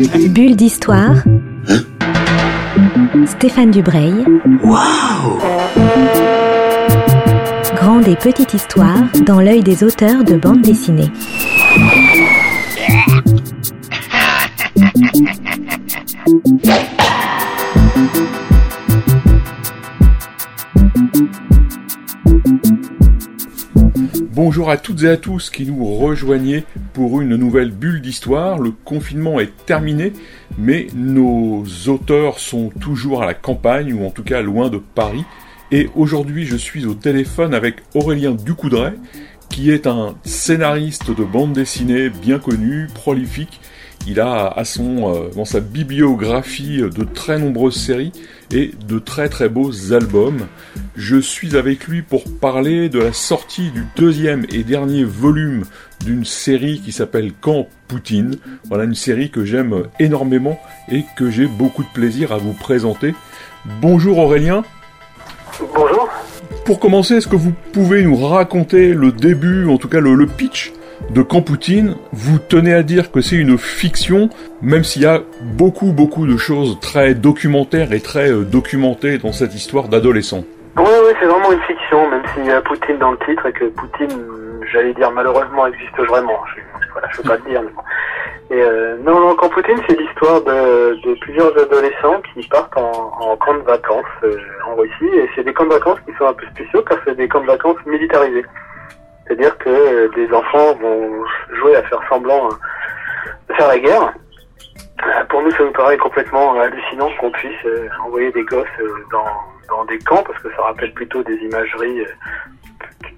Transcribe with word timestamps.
Bulle 0.00 0.54
d'histoire. 0.54 1.24
Stéphane 3.26 3.72
Dubreuil. 3.72 4.14
Waouh 4.62 5.40
Grande 7.74 8.06
et 8.06 8.14
petite 8.14 8.54
histoire 8.54 9.02
dans 9.26 9.40
l'œil 9.40 9.64
des 9.64 9.82
auteurs 9.82 10.22
de 10.22 10.36
bande 10.36 10.62
dessinée. 10.62 11.10
Bonjour 24.30 24.70
à 24.70 24.76
toutes 24.76 25.02
et 25.02 25.08
à 25.08 25.16
tous 25.16 25.50
qui 25.50 25.66
nous 25.66 25.84
rejoignez 25.84 26.64
pour 26.98 27.20
une 27.20 27.36
nouvelle 27.36 27.70
bulle 27.70 28.00
d'histoire. 28.00 28.58
Le 28.58 28.72
confinement 28.72 29.38
est 29.38 29.52
terminé, 29.66 30.12
mais 30.58 30.88
nos 30.96 31.62
auteurs 31.86 32.40
sont 32.40 32.70
toujours 32.80 33.22
à 33.22 33.26
la 33.26 33.34
campagne 33.34 33.92
ou 33.92 34.04
en 34.04 34.10
tout 34.10 34.24
cas 34.24 34.42
loin 34.42 34.68
de 34.68 34.78
Paris. 34.78 35.24
Et 35.70 35.90
aujourd'hui, 35.94 36.44
je 36.44 36.56
suis 36.56 36.86
au 36.86 36.94
téléphone 36.94 37.54
avec 37.54 37.76
Aurélien 37.94 38.32
Ducoudray, 38.32 38.94
qui 39.50 39.70
est 39.70 39.86
un 39.86 40.14
scénariste 40.24 41.10
de 41.10 41.24
bande 41.24 41.52
dessinée 41.52 42.10
bien 42.10 42.38
connu, 42.38 42.88
prolifique. 42.94 43.60
Il 44.06 44.20
a 44.20 44.46
à 44.46 44.64
son, 44.64 45.14
euh, 45.14 45.28
dans 45.34 45.44
sa 45.44 45.60
bibliographie 45.60 46.78
de 46.80 47.04
très 47.04 47.38
nombreuses 47.38 47.76
séries 47.76 48.12
et 48.52 48.72
de 48.86 48.98
très 48.98 49.28
très 49.28 49.48
beaux 49.48 49.92
albums. 49.92 50.46
Je 50.96 51.16
suis 51.16 51.56
avec 51.56 51.86
lui 51.88 52.02
pour 52.02 52.24
parler 52.40 52.88
de 52.88 53.00
la 53.00 53.12
sortie 53.12 53.70
du 53.70 53.84
deuxième 53.96 54.46
et 54.50 54.64
dernier 54.64 55.04
volume 55.04 55.64
d'une 56.04 56.24
série 56.24 56.80
qui 56.80 56.92
s'appelle 56.92 57.32
Camp 57.32 57.68
Poutine. 57.88 58.36
Voilà 58.68 58.84
une 58.84 58.94
série 58.94 59.30
que 59.30 59.44
j'aime 59.44 59.84
énormément 59.98 60.60
et 60.90 61.04
que 61.16 61.30
j'ai 61.30 61.46
beaucoup 61.46 61.82
de 61.82 61.90
plaisir 61.92 62.32
à 62.32 62.38
vous 62.38 62.54
présenter. 62.54 63.14
Bonjour 63.80 64.18
Aurélien. 64.18 64.64
Bonjour. 65.74 66.08
Pour 66.68 66.80
commencer, 66.80 67.14
est-ce 67.14 67.28
que 67.28 67.34
vous 67.34 67.54
pouvez 67.72 68.02
nous 68.02 68.14
raconter 68.14 68.92
le 68.92 69.10
début, 69.10 69.66
en 69.70 69.78
tout 69.78 69.88
cas 69.88 70.00
le, 70.00 70.26
pitch 70.26 70.74
de 71.08 71.22
Camp 71.22 71.40
Poutine, 71.40 71.96
vous 72.12 72.38
tenez 72.38 72.74
à 72.74 72.82
dire 72.82 73.10
que 73.10 73.22
c'est 73.22 73.36
une 73.36 73.56
fiction, 73.56 74.28
même 74.60 74.84
s'il 74.84 75.00
y 75.00 75.06
a 75.06 75.22
beaucoup 75.56 75.92
beaucoup 75.92 76.26
de 76.26 76.36
choses 76.36 76.78
très 76.80 77.14
documentaires 77.14 77.94
et 77.94 78.00
très 78.00 78.30
euh, 78.30 78.44
documentées 78.44 79.16
dans 79.16 79.32
cette 79.32 79.54
histoire 79.54 79.88
d'adolescent. 79.88 80.44
Oui, 80.76 80.84
oui, 80.84 81.12
c'est 81.18 81.26
vraiment 81.26 81.52
une 81.52 81.62
fiction, 81.62 82.10
même 82.10 82.22
s'il 82.34 82.44
y 82.44 82.50
a 82.50 82.60
Poutine 82.60 82.98
dans 82.98 83.12
le 83.12 83.18
titre 83.26 83.46
et 83.46 83.52
que 83.52 83.64
Poutine, 83.64 84.20
j'allais 84.70 84.92
dire 84.92 85.10
malheureusement, 85.10 85.68
existe 85.68 85.98
vraiment. 86.06 86.38
Je, 86.54 86.60
voilà, 86.92 87.08
je 87.12 87.22
peux 87.22 87.28
pas 87.30 87.36
le 87.36 87.50
dire. 87.50 87.62
Mais. 87.62 87.70
Et 88.50 88.62
euh, 88.62 88.96
non, 89.02 89.20
non, 89.20 89.36
Camp 89.36 89.50
Poutine, 89.50 89.78
c'est 89.86 89.98
l'histoire 89.98 90.40
de, 90.42 90.98
de, 91.04 91.14
plusieurs 91.20 91.56
adolescents 91.58 92.22
qui 92.32 92.48
partent 92.48 92.76
en, 92.78 93.12
en 93.20 93.36
camp 93.36 93.54
de 93.54 93.62
vacances 93.62 94.04
euh, 94.24 94.38
en 94.66 94.74
Russie. 94.76 95.10
Et 95.14 95.28
c'est 95.34 95.44
des 95.44 95.52
camps 95.52 95.66
de 95.66 95.74
vacances 95.74 95.98
qui 96.06 96.14
sont 96.16 96.26
un 96.26 96.32
peu 96.32 96.46
spéciaux 96.46 96.82
car 96.82 96.98
c'est 97.04 97.14
des 97.14 97.28
camps 97.28 97.42
de 97.42 97.46
vacances 97.46 97.76
militarisés. 97.84 98.44
C'est-à-dire 99.26 99.56
que 99.58 99.68
euh, 99.68 100.08
des 100.16 100.32
enfants 100.32 100.74
vont 100.80 101.24
jouer 101.60 101.76
à 101.76 101.82
faire 101.82 102.00
semblant 102.08 102.48
de 103.48 103.54
faire 103.54 103.68
la 103.68 103.78
guerre. 103.78 104.14
Euh, 105.06 105.24
Pour 105.28 105.42
nous, 105.42 105.50
ça 105.50 105.64
nous 105.64 105.72
paraît 105.72 105.98
complètement 105.98 106.58
hallucinant 106.58 107.10
qu'on 107.20 107.30
puisse 107.32 107.66
euh, 107.66 107.88
envoyer 108.06 108.32
des 108.32 108.44
gosses 108.44 108.66
dans, 109.12 109.26
dans 109.68 109.84
des 109.84 109.98
camps, 109.98 110.22
parce 110.22 110.42
que 110.42 110.48
ça 110.56 110.62
rappelle 110.62 110.94
plutôt 110.94 111.22
des 111.22 111.36
imageries 111.36 112.06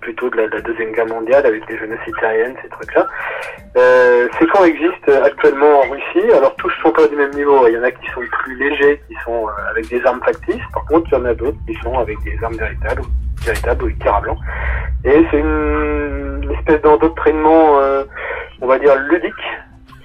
plutôt 0.00 0.30
de 0.30 0.36
la, 0.36 0.48
de 0.48 0.56
la, 0.56 0.60
Deuxième 0.60 0.92
Guerre 0.92 1.06
mondiale 1.06 1.46
avec 1.46 1.68
les 1.68 1.78
jeunesses 1.78 2.06
italiennes, 2.06 2.54
ces 2.62 2.68
trucs-là. 2.68 3.06
Euh, 3.76 4.28
ces 4.38 4.46
camps 4.48 4.64
existent 4.64 5.12
actuellement 5.24 5.80
en 5.80 5.90
Russie. 5.90 6.32
Alors 6.32 6.54
tous 6.56 6.70
sont 6.82 6.90
pas 6.90 7.06
du 7.06 7.16
même 7.16 7.32
niveau. 7.34 7.66
Il 7.68 7.74
y 7.74 7.78
en 7.78 7.82
a 7.82 7.90
qui 7.90 8.06
sont 8.10 8.20
plus 8.20 8.56
légers, 8.56 9.00
qui 9.08 9.14
sont 9.24 9.46
avec 9.70 9.88
des 9.88 10.04
armes 10.04 10.20
factices. 10.24 10.62
Par 10.72 10.84
contre, 10.86 11.08
il 11.12 11.18
y 11.18 11.20
en 11.20 11.24
a 11.24 11.34
d'autres 11.34 11.58
qui 11.66 11.74
sont 11.82 11.98
avec 11.98 12.18
des 12.22 12.36
armes 12.42 12.56
véritables, 12.56 13.02
véritables 13.44 13.84
ou 13.84 13.88
des 13.88 13.98
tirs 13.98 14.14
à 14.14 14.20
blanc. 14.20 14.36
Et 15.04 15.24
c'est 15.30 15.38
une, 15.38 16.40
une, 16.42 16.50
espèce 16.52 16.82
d'endoctrinement, 16.82 17.80
euh, 17.80 18.04
on 18.60 18.66
va 18.66 18.78
dire, 18.78 18.96
ludique, 18.96 19.32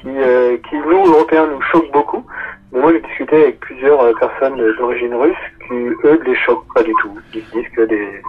qui, 0.02 0.09
euh, 0.09 0.58
qui, 0.69 0.75
nous, 0.78 1.06
Européens, 1.06 1.48
nous 1.48 1.62
choque 1.62 1.92
beaucoup. 1.92 2.25
Moi, 2.72 2.92
j'ai 2.94 3.02
discuté 3.02 3.36
avec 3.44 3.59
plusieurs 3.62 4.14
personnes 4.19 4.58
d'origine 4.78 5.16
russe 5.16 5.36
eux, 5.72 5.98
ne 6.03 6.31
les 6.31 6.36
choquent 6.46 6.74
pas 6.74 6.84
du 6.84 6.94
tout. 7.02 7.12
Ils 7.34 7.42
se 7.42 7.52
disent 7.52 7.70
que 7.76 7.81
les, 7.81 8.22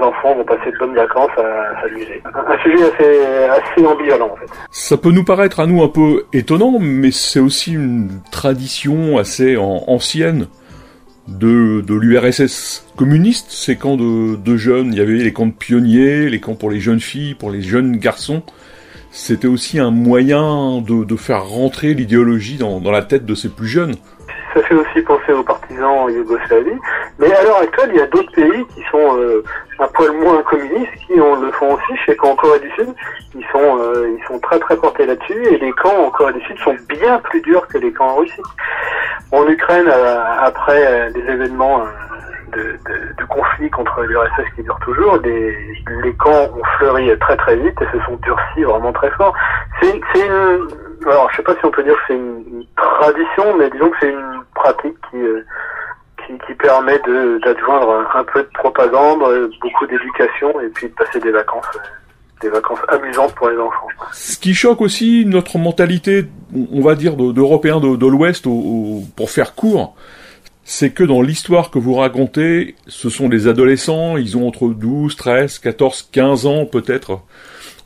enfants 0.00 0.34
vont 0.34 0.44
passer 0.44 0.72
de 0.72 0.78
bonnes 0.78 0.94
vacances 0.94 1.30
à, 1.36 1.82
s'amuser. 1.82 2.22
Un, 2.24 2.58
sujet 2.58 2.84
assez, 2.84 3.86
ambivalent, 3.86 4.30
en 4.32 4.36
fait. 4.36 4.46
Ça 4.70 4.96
peut 4.96 5.12
nous 5.12 5.24
paraître 5.24 5.60
à 5.60 5.66
nous 5.66 5.82
un 5.82 5.88
peu 5.88 6.24
étonnant, 6.32 6.78
mais 6.80 7.10
c'est 7.10 7.40
aussi 7.40 7.72
une 7.74 8.20
tradition 8.30 9.18
assez 9.18 9.56
en, 9.56 9.84
ancienne 9.86 10.48
de, 11.28 11.84
l'URSS 11.88 12.86
communiste, 12.96 13.50
ces 13.50 13.76
camps 13.76 13.96
de, 13.96 14.56
jeunes. 14.56 14.92
Il 14.92 14.98
y 14.98 15.00
avait 15.00 15.14
les 15.14 15.32
camps 15.32 15.46
de 15.46 15.52
pionniers, 15.52 16.28
les 16.28 16.40
camps 16.40 16.54
pour 16.54 16.70
les 16.70 16.80
jeunes 16.80 17.00
filles, 17.00 17.34
pour 17.34 17.50
les 17.50 17.62
jeunes 17.62 17.96
garçons. 17.96 18.42
C'était 19.10 19.48
aussi 19.48 19.78
un 19.78 19.90
moyen 19.90 20.80
de, 20.80 21.16
faire 21.16 21.46
rentrer 21.46 21.94
l'idéologie 21.94 22.56
dans, 22.56 22.80
la 22.90 23.02
tête 23.02 23.26
de 23.26 23.34
ces 23.34 23.48
plus 23.48 23.68
jeunes. 23.68 23.94
Ça 24.54 24.62
fait 24.62 24.74
aussi 24.74 25.00
penser 25.02 25.32
aux 25.32 25.42
partisans 25.42 26.10
Yougoslavie. 26.10 26.78
Mais 27.18 27.32
à 27.32 27.42
l'heure 27.42 27.60
actuelle, 27.60 27.90
il 27.94 27.98
y 27.98 28.02
a 28.02 28.06
d'autres 28.06 28.32
pays 28.32 28.66
qui 28.74 28.82
sont 28.90 29.16
euh, 29.16 29.42
un 29.78 29.88
poil 29.88 30.12
moins 30.12 30.42
communistes, 30.42 30.92
qui 31.06 31.18
on 31.20 31.40
le 31.40 31.50
font 31.52 31.74
aussi. 31.74 31.96
Je 32.00 32.12
sais 32.12 32.16
qu'en 32.16 32.36
Corée 32.36 32.60
du 32.60 32.70
Sud, 32.72 32.94
ils 33.34 33.46
sont, 33.50 33.78
euh, 33.78 34.14
ils 34.18 34.24
sont 34.26 34.38
très 34.40 34.58
très 34.58 34.76
portés 34.76 35.06
là-dessus. 35.06 35.42
Et 35.46 35.58
les 35.58 35.72
camps 35.72 36.06
en 36.06 36.10
Corée 36.10 36.34
du 36.34 36.40
Sud 36.42 36.58
sont 36.58 36.76
bien 36.88 37.18
plus 37.20 37.40
durs 37.40 37.66
que 37.68 37.78
les 37.78 37.92
camps 37.92 38.08
en 38.08 38.16
Russie. 38.16 38.42
En 39.30 39.48
Ukraine, 39.48 39.88
euh, 39.88 40.22
après 40.40 41.10
des 41.12 41.20
événements 41.20 41.84
de, 42.52 42.62
de, 42.62 43.14
de, 43.18 43.24
conflits 43.24 43.70
contre 43.70 44.02
l'URSS 44.02 44.54
qui 44.54 44.62
durent 44.62 44.78
toujours, 44.80 45.16
les, 45.24 45.56
camps 46.18 46.50
ont 46.54 46.64
fleuri 46.76 47.18
très 47.18 47.36
très 47.36 47.56
vite 47.56 47.80
et 47.80 47.86
se 47.96 48.04
sont 48.04 48.16
durcis 48.22 48.62
vraiment 48.62 48.92
très 48.92 49.10
fort. 49.12 49.34
C'est 49.80 49.88
une, 49.88 50.68
alors 51.06 51.30
je 51.30 51.36
sais 51.36 51.42
pas 51.42 51.54
si 51.54 51.64
on 51.64 51.70
peut 51.70 51.82
dire 51.82 51.94
que 51.94 52.00
c'est 52.08 52.14
une, 52.14 52.64
tradition, 52.76 53.56
mais 53.58 53.68
disons 53.70 53.90
que 53.90 53.96
c'est 54.00 54.10
une 54.10 54.31
pratique 54.62 54.94
qui, 55.10 55.16
euh, 55.16 55.44
qui, 56.18 56.32
qui, 56.46 56.54
permet 56.54 56.98
d'adjoindre 57.44 58.06
un 58.14 58.24
peu 58.24 58.42
de 58.42 58.48
propagande, 58.54 59.20
beaucoup 59.60 59.86
d'éducation 59.86 60.60
et 60.60 60.68
puis 60.68 60.88
de 60.88 60.94
passer 60.94 61.20
des 61.20 61.32
vacances. 61.32 61.66
Des 62.40 62.48
vacances 62.48 62.80
amusantes 62.88 63.34
pour 63.36 63.50
les 63.50 63.58
enfants. 63.58 63.86
Ce 64.12 64.36
qui 64.36 64.52
choque 64.52 64.80
aussi 64.80 65.24
notre 65.26 65.58
mentalité, 65.58 66.24
on 66.72 66.80
va 66.80 66.96
dire, 66.96 67.14
d'Européens 67.14 67.78
de, 67.78 67.90
de, 67.90 67.96
de 67.96 68.06
l'Ouest, 68.06 68.46
pour 69.16 69.30
faire 69.30 69.54
court, 69.54 69.94
c'est 70.64 70.90
que 70.90 71.04
dans 71.04 71.22
l'histoire 71.22 71.70
que 71.70 71.78
vous 71.78 71.94
racontez, 71.94 72.76
ce 72.86 73.10
sont 73.10 73.28
des 73.28 73.48
adolescents, 73.48 74.16
ils 74.16 74.36
ont 74.36 74.46
entre 74.46 74.68
12, 74.68 75.16
13, 75.16 75.58
14, 75.58 76.08
15 76.12 76.46
ans 76.46 76.66
peut-être 76.66 77.20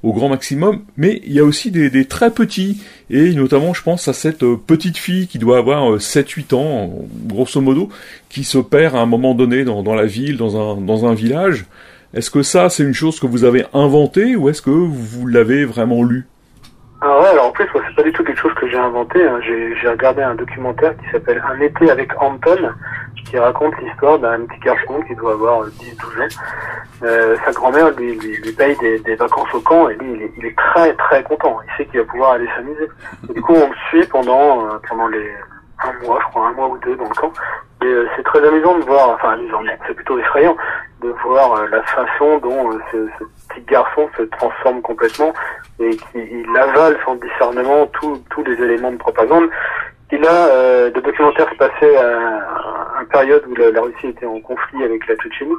au 0.03 0.13
grand 0.13 0.29
maximum, 0.29 0.81
mais 0.97 1.21
il 1.27 1.33
y 1.33 1.41
a 1.41 1.45
aussi 1.45 1.71
des, 1.71 2.05
très 2.05 2.31
petits, 2.31 2.79
et 3.11 3.33
notamment 3.33 3.75
je 3.75 3.83
pense 3.83 4.09
à 4.09 4.13
cette 4.13 4.45
petite 4.67 4.99
fille 4.99 5.27
qui 5.27 5.39
doit 5.39 5.59
avoir 5.59 5.97
7-8 5.97 6.55
ans, 6.55 6.93
grosso 7.25 7.61
modo, 7.61 7.89
qui 8.29 8.45
se 8.45 8.59
perd 8.59 8.95
à 8.95 9.01
un 9.01 9.07
moment 9.07 9.35
donné 9.35 9.65
dans, 9.65 9.83
dans 9.83 9.95
la 9.95 10.07
ville, 10.07 10.37
dans 10.37 10.57
un, 10.57 10.81
dans 10.81 11.07
un 11.07 11.15
village. 11.15 11.67
Est-ce 12.15 12.31
que 12.31 12.43
ça 12.43 12.69
c'est 12.69 12.85
une 12.85 12.95
chose 12.95 13.19
que 13.19 13.27
vous 13.27 13.45
avez 13.45 13.65
inventée 13.75 14.37
ou 14.37 14.49
est-ce 14.49 14.63
que 14.63 14.71
vous 14.71 15.27
l'avez 15.27 15.65
vraiment 15.65 16.03
lu 16.03 16.27
ah 17.03 17.21
ouais, 17.21 17.29
alors 17.29 17.49
en 17.49 17.51
plus, 17.51 17.69
c'est 17.73 17.95
pas 17.95 18.03
du 18.03 18.13
tout 18.13 18.25
quelque 18.25 18.41
chose 18.41 18.55
que 18.55 18.69
j'ai 18.69 18.79
inventé. 18.79 19.23
Hein. 19.23 19.39
J'ai 19.43 19.89
regardé 19.89 20.23
un 20.23 20.35
documentaire 20.35 20.97
qui 20.97 21.11
s'appelle 21.11 21.43
Un 21.47 21.61
été 21.61 21.91
avec 21.91 22.11
Anton, 22.21 22.73
qui 23.25 23.39
raconte 23.39 23.75
l'histoire 23.83 24.19
d'un 24.19 24.47
petit 24.47 24.61
garçon 24.61 25.03
qui 25.07 25.15
doit 25.15 25.33
avoir 25.33 25.67
10-12 25.67 26.23
ans. 26.23 26.43
Euh, 27.03 27.37
sa 27.45 27.53
grand-mère 27.53 27.91
lui, 27.91 28.19
lui, 28.19 28.37
lui, 28.39 28.53
paye 28.53 28.75
des, 28.79 28.99
des, 29.01 29.17
vacances 29.17 29.53
au 29.53 29.61
camp 29.61 29.91
et 29.91 29.95
lui, 29.97 30.13
il 30.15 30.23
est, 30.23 30.33
il 30.39 30.47
est 30.47 30.57
très 30.57 30.95
très 30.95 31.23
content. 31.23 31.59
Il 31.67 31.77
sait 31.77 31.91
qu'il 31.91 32.01
va 32.01 32.07
pouvoir 32.07 32.33
aller 32.33 32.49
s'amuser. 32.57 32.89
Du 33.35 33.43
coup, 33.43 33.53
on 33.53 33.69
le 33.69 33.77
suit 33.91 34.07
pendant, 34.07 34.67
euh, 34.67 34.79
pendant 34.89 35.09
les 35.09 35.31
un 35.85 36.07
mois, 36.07 36.19
je 36.23 36.27
crois, 36.29 36.47
un 36.47 36.53
mois 36.53 36.69
ou 36.69 36.79
deux 36.79 36.97
dans 36.97 37.09
le 37.09 37.15
camp. 37.15 37.33
Et 37.83 37.87
euh, 37.87 38.09
c'est 38.17 38.23
très 38.23 38.47
amusant 38.47 38.79
de 38.79 38.85
voir, 38.85 39.11
enfin 39.11 39.33
amusant, 39.33 39.61
c'est 39.87 39.95
plutôt 39.95 40.19
effrayant 40.19 40.57
de 41.03 41.09
voir 41.25 41.55
euh, 41.55 41.69
la 41.69 41.83
façon 41.83 42.39
dont 42.39 42.73
euh, 42.73 42.79
ce, 42.91 43.09
ce, 43.19 43.25
petit 43.49 43.61
garçon 43.67 44.09
se 44.17 44.23
transforme 44.23 44.81
complètement 44.83 45.33
et 45.79 45.91
qu'il 45.97 46.57
avale 46.57 46.97
sans 47.05 47.17
discernement 47.17 47.87
tous 47.87 48.45
les 48.45 48.55
éléments 48.63 48.93
de 48.93 48.97
propagande. 48.97 49.49
Et 50.11 50.19
là, 50.19 50.47
euh, 50.47 50.91
le 50.95 51.01
documentaire 51.01 51.49
se 51.51 51.57
passait 51.57 51.97
à 51.97 52.76
période 53.09 53.43
où 53.49 53.55
la, 53.55 53.81
Russie 53.81 54.09
était 54.09 54.27
en 54.27 54.41
conflit 54.41 54.83
avec 54.85 55.07
la 55.07 55.17
Tchétchénie. 55.17 55.55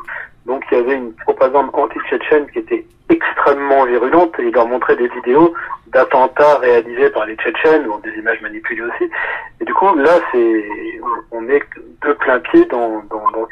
Donc 0.45 0.63
il 0.71 0.77
y 0.77 0.81
avait 0.81 0.95
une 0.95 1.13
propagande 1.13 1.69
anti-tchétchène 1.73 2.47
qui 2.51 2.59
était 2.59 2.85
extrêmement 3.09 3.85
virulente 3.85 4.33
et 4.39 4.43
il 4.43 4.53
leur 4.53 4.67
montrait 4.67 4.95
des 4.95 5.07
vidéos 5.07 5.53
d'attentats 5.93 6.57
réalisés 6.59 7.09
par 7.09 7.25
les 7.25 7.35
Tchétchènes, 7.35 7.87
ou 7.87 7.99
des 8.01 8.17
images 8.19 8.41
manipulées 8.41 8.81
aussi. 8.81 9.09
Et 9.61 9.65
du 9.65 9.73
coup, 9.73 9.95
là, 9.95 10.19
c'est, 10.31 10.63
on 11.31 11.47
est 11.49 11.63
de 12.05 12.13
plein 12.13 12.39
pied 12.39 12.65
dans, 12.65 13.03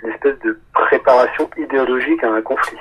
une 0.03 0.09
espèce 0.11 0.37
de 0.43 0.57
préparation 0.73 1.49
idéologique 1.57 2.23
à 2.23 2.31
un 2.31 2.41
conflit. 2.41 2.77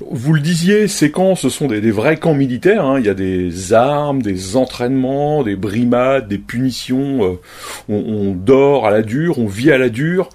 Vous 0.00 0.32
le 0.32 0.40
disiez, 0.40 0.88
ces 0.88 1.10
camps, 1.10 1.34
ce 1.34 1.48
sont 1.48 1.66
des, 1.66 1.90
vrais 1.90 2.16
camps 2.16 2.34
militaires. 2.34 2.84
Hein. 2.84 2.98
Il 2.98 3.06
y 3.06 3.08
a 3.08 3.14
des 3.14 3.72
armes, 3.72 4.22
des 4.22 4.56
entraînements, 4.56 5.42
des 5.42 5.56
brimades, 5.56 6.28
des 6.28 6.38
punitions. 6.38 7.24
Euh, 7.24 7.40
on, 7.88 8.32
dort 8.32 8.86
à 8.86 8.90
la 8.90 9.02
dure, 9.02 9.38
on 9.38 9.46
vit 9.46 9.70
à 9.72 9.78
la 9.78 9.88
dure. 9.88 10.28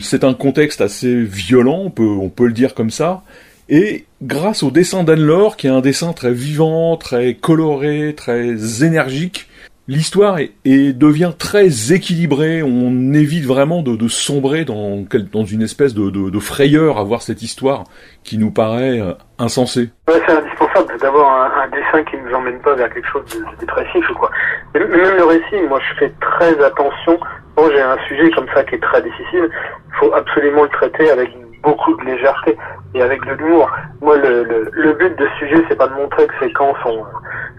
C'est 0.00 0.24
un 0.24 0.34
contexte 0.34 0.80
assez 0.80 1.22
violent, 1.22 1.92
on 1.96 2.28
peut, 2.28 2.46
le 2.46 2.52
dire 2.52 2.74
comme 2.74 2.90
ça. 2.90 3.22
Et 3.68 4.06
grâce 4.22 4.62
au 4.62 4.70
dessin 4.70 5.04
d'Anne-Laure, 5.04 5.56
qui 5.56 5.66
est 5.66 5.70
un 5.70 5.80
dessin 5.80 6.12
très 6.12 6.32
vivant, 6.32 6.96
très 6.96 7.34
coloré, 7.34 8.14
très 8.16 8.84
énergique, 8.84 9.48
l'histoire 9.88 10.38
est, 10.38 10.92
devient 10.92 11.32
très 11.38 11.92
équilibrée. 11.92 12.62
On 12.62 13.12
évite 13.12 13.44
vraiment 13.44 13.82
de, 13.82 14.08
sombrer 14.08 14.64
dans, 14.64 15.04
dans, 15.32 15.44
une 15.44 15.62
espèce 15.62 15.94
de, 15.94 16.38
frayeur 16.38 16.98
à 16.98 17.04
voir 17.04 17.22
cette 17.22 17.42
histoire 17.42 17.84
qui 18.24 18.38
nous 18.38 18.50
paraît 18.50 19.00
euh, 19.00 19.12
insensée. 19.38 19.90
c'est 20.08 20.30
indispensable 20.30 20.98
d'avoir 21.00 21.52
un, 21.56 21.68
dessin 21.68 22.04
qui 22.04 22.16
ne 22.16 22.28
nous 22.28 22.34
emmène 22.34 22.60
pas 22.60 22.74
vers 22.74 22.92
quelque 22.92 23.08
chose 23.08 23.24
de 23.26 23.60
dépressif 23.60 24.08
ou 24.10 24.14
quoi. 24.14 24.30
même 24.74 24.90
le 24.90 25.24
récit, 25.24 25.66
moi 25.68 25.80
je 25.88 25.98
fais 25.98 26.12
très 26.20 26.62
attention. 26.62 27.18
Quand 27.56 27.68
j'ai 27.70 27.80
un 27.80 27.98
sujet 28.08 28.30
comme 28.30 28.46
ça 28.54 28.64
qui 28.64 28.76
est 28.76 28.82
très 28.82 29.02
difficile, 29.02 29.48
il 29.50 29.94
faut 29.98 30.12
absolument 30.14 30.62
le 30.62 30.68
traiter 30.70 31.10
avec 31.10 31.30
beaucoup 31.62 31.94
de 31.96 32.04
légèreté 32.04 32.56
et 32.94 33.02
avec 33.02 33.24
de 33.24 33.32
l'humour. 33.32 33.70
Moi, 34.00 34.16
le, 34.16 34.44
le, 34.44 34.70
le, 34.72 34.92
but 34.94 35.16
de 35.16 35.26
ce 35.26 35.46
sujet, 35.46 35.64
c'est 35.68 35.76
pas 35.76 35.86
de 35.86 35.94
montrer 35.94 36.26
que 36.26 36.32
ces 36.40 36.52
camps 36.52 36.74
sont, 36.82 37.04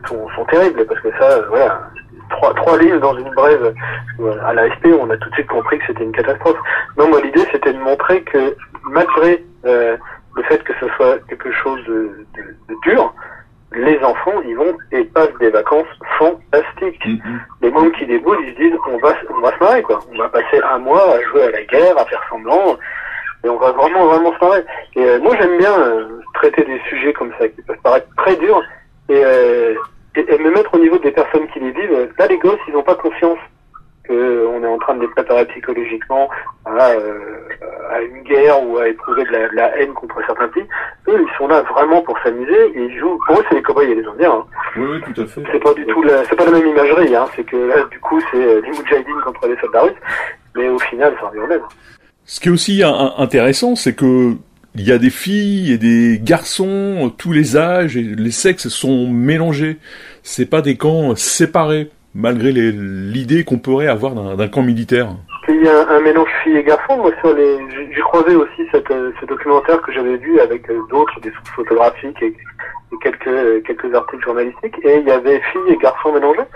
sont, 0.07 0.27
sont 0.35 0.45
terribles, 0.45 0.85
parce 0.85 0.99
que 1.01 1.09
ça, 1.17 1.41
voilà, 1.49 1.89
trois, 2.29 2.53
trois 2.53 2.77
lignes 2.77 2.99
dans 2.99 3.17
une 3.17 3.29
brève 3.31 3.73
à 4.43 4.53
l'AFP, 4.53 4.87
on 4.99 5.09
a 5.09 5.17
tout 5.17 5.29
de 5.29 5.35
suite 5.35 5.47
compris 5.47 5.79
que 5.79 5.85
c'était 5.87 6.03
une 6.03 6.11
catastrophe. 6.11 6.57
Non, 6.97 7.07
moi, 7.09 7.21
l'idée, 7.21 7.45
c'était 7.51 7.73
de 7.73 7.79
montrer 7.79 8.21
que 8.23 8.55
malgré 8.89 9.43
euh, 9.65 9.97
le 10.35 10.43
fait 10.43 10.63
que 10.63 10.73
ce 10.79 10.87
soit 10.95 11.19
quelque 11.27 11.51
chose 11.51 11.83
de, 11.85 12.25
de, 12.35 12.41
de, 12.69 12.75
dur, 12.83 13.13
les 13.73 13.97
enfants, 14.03 14.41
ils 14.45 14.55
vont 14.55 14.77
et 14.91 15.03
passent 15.05 15.37
des 15.39 15.49
vacances 15.49 15.87
fantastiques. 16.19 17.05
Mm-hmm. 17.05 17.39
Les 17.61 17.71
mômes 17.71 17.91
qui 17.93 18.05
déboulent, 18.05 18.39
ils 18.45 18.53
se 18.53 18.59
disent, 18.59 18.79
on 18.87 18.97
va, 18.97 19.13
on 19.29 19.39
va 19.39 19.51
se 19.53 19.63
marrer, 19.63 19.81
quoi. 19.81 19.99
On 20.13 20.17
va 20.17 20.29
passer 20.29 20.61
un 20.63 20.79
mois 20.79 21.15
à 21.15 21.21
jouer 21.21 21.43
à 21.43 21.51
la 21.51 21.63
guerre, 21.63 21.97
à 21.97 22.05
faire 22.05 22.21
semblant, 22.29 22.77
et 23.43 23.49
on 23.49 23.57
va 23.57 23.71
vraiment, 23.71 24.05
vraiment 24.07 24.33
se 24.33 24.45
marrer. 24.45 24.63
Et 24.95 25.03
euh, 25.03 25.19
moi, 25.19 25.35
j'aime 25.39 25.57
bien 25.57 25.79
euh, 25.79 26.19
traiter 26.35 26.63
des 26.63 26.79
sujets 26.89 27.13
comme 27.13 27.31
ça, 27.39 27.47
qui 27.47 27.61
peuvent 27.63 27.81
paraître 27.83 28.07
très 28.17 28.35
durs, 28.35 28.61
et, 29.09 29.21
euh, 29.23 29.52
au 30.73 30.79
niveau 30.79 30.97
des 30.97 31.11
personnes 31.11 31.47
qui 31.53 31.59
les 31.59 31.71
vivent. 31.71 32.09
Là, 32.17 32.27
les 32.27 32.37
gosses, 32.37 32.59
ils 32.67 32.73
n'ont 32.73 32.83
pas 32.83 32.95
confiance 32.95 33.39
qu'on 34.07 34.63
est 34.63 34.67
en 34.67 34.77
train 34.79 34.95
de 34.95 35.01
les 35.01 35.07
préparer 35.07 35.45
psychologiquement 35.45 36.29
à, 36.65 36.91
à 37.91 38.01
une 38.01 38.23
guerre 38.23 38.61
ou 38.63 38.77
à 38.77 38.89
éprouver 38.89 39.23
de 39.23 39.31
la, 39.31 39.47
de 39.47 39.55
la, 39.55 39.77
haine 39.77 39.93
contre 39.93 40.19
certains 40.25 40.49
pays. 40.49 40.65
Eux, 41.07 41.25
ils 41.25 41.37
sont 41.37 41.47
là 41.47 41.61
vraiment 41.61 42.01
pour 42.01 42.17
s'amuser 42.19 42.71
et 42.75 42.85
ils 42.85 42.99
jouent. 42.99 43.17
Pour 43.25 43.39
eux, 43.39 43.43
c'est 43.47 43.55
les 43.55 43.61
cowboys 43.61 43.89
et 43.89 43.95
les 43.95 44.05
indiens. 44.05 44.33
Hein. 44.33 44.45
Oui, 44.75 44.85
oui, 44.91 45.13
tout 45.13 45.21
à 45.21 45.25
fait. 45.25 45.43
C'est 45.51 45.59
pas 45.59 45.73
du 45.73 45.85
tout 45.85 46.03
la, 46.03 46.23
c'est 46.25 46.35
pas 46.35 46.45
la 46.45 46.51
même 46.51 46.67
imagerie. 46.67 47.15
Hein. 47.15 47.25
C'est 47.35 47.45
que 47.45 47.55
là, 47.55 47.75
du 47.89 47.99
coup, 47.99 48.19
c'est 48.31 48.61
les 48.61 48.71
Moudjahidines 48.71 49.21
contre 49.23 49.47
les 49.47 49.57
soldats 49.57 49.83
russes, 49.83 49.93
mais 50.55 50.67
au 50.67 50.79
final, 50.79 51.15
ça 51.21 51.27
revient 51.27 51.39
au 51.39 51.47
même. 51.47 51.61
Ce 52.25 52.39
qui 52.39 52.49
est 52.49 52.51
aussi 52.51 52.83
intéressant, 52.83 53.75
c'est 53.75 53.95
que 53.95 54.33
il 54.75 54.87
y 54.87 54.91
a 54.91 54.97
des 54.97 55.11
filles 55.11 55.71
et 55.71 55.77
des 55.77 56.19
garçons, 56.19 57.11
tous 57.17 57.31
les 57.31 57.57
âges 57.57 57.95
et 57.95 58.01
les 58.01 58.31
sexes 58.31 58.69
sont 58.69 59.07
mélangés. 59.07 59.77
C'est 60.23 60.49
pas 60.49 60.61
des 60.61 60.77
camps 60.77 61.15
séparés, 61.15 61.91
malgré 62.15 62.51
l'idée 62.51 63.43
qu'on 63.43 63.59
pourrait 63.59 63.87
avoir 63.87 64.13
d'un 64.13 64.47
camp 64.47 64.63
militaire. 64.63 65.09
Il 65.47 65.61
y 65.61 65.67
a 65.67 65.89
un, 65.89 65.99
mélange 66.01 66.29
filles 66.43 66.57
et 66.57 66.63
garçons. 66.63 66.97
Moi, 66.97 67.11
sur 67.19 67.35
les, 67.35 67.57
j'ai 67.93 68.01
croisé 68.01 68.35
aussi 68.35 68.61
euh, 68.73 69.11
ce 69.19 69.25
documentaire 69.25 69.81
que 69.81 69.91
j'avais 69.91 70.17
vu 70.17 70.39
avec 70.39 70.69
euh, 70.69 70.79
d'autres, 70.89 71.19
des 71.19 71.31
sources 71.31 71.49
photographiques 71.49 72.21
et, 72.21 72.33
quelques 73.01 73.93
articles 73.93 74.23
journalistiques. 74.23 74.75
Et 74.83 74.97
il 74.97 75.07
y 75.07 75.11
avait 75.11 75.41
filles 75.51 75.73
et 75.73 75.77
garçons 75.77 76.13
mélangés. 76.13 76.47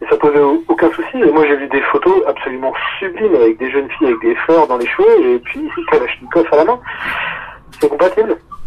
Et 0.00 0.06
ça 0.08 0.16
posait 0.16 0.40
aucun 0.68 0.90
souci. 0.92 1.16
Moi, 1.16 1.44
j'ai 1.46 1.56
vu 1.56 1.68
des 1.68 1.80
photos 1.92 2.22
absolument 2.26 2.72
sublimes 2.98 3.34
avec 3.34 3.58
des 3.58 3.70
jeunes 3.70 3.88
filles 3.98 4.08
avec 4.08 4.20
des 4.20 4.34
fleurs 4.46 4.66
dans 4.68 4.78
les 4.78 4.86
cheveux 4.86 5.34
et 5.34 5.38
puis 5.40 5.60
Kalachnikov 5.90 6.46
à 6.52 6.56
la 6.56 6.64
main. 6.64 6.80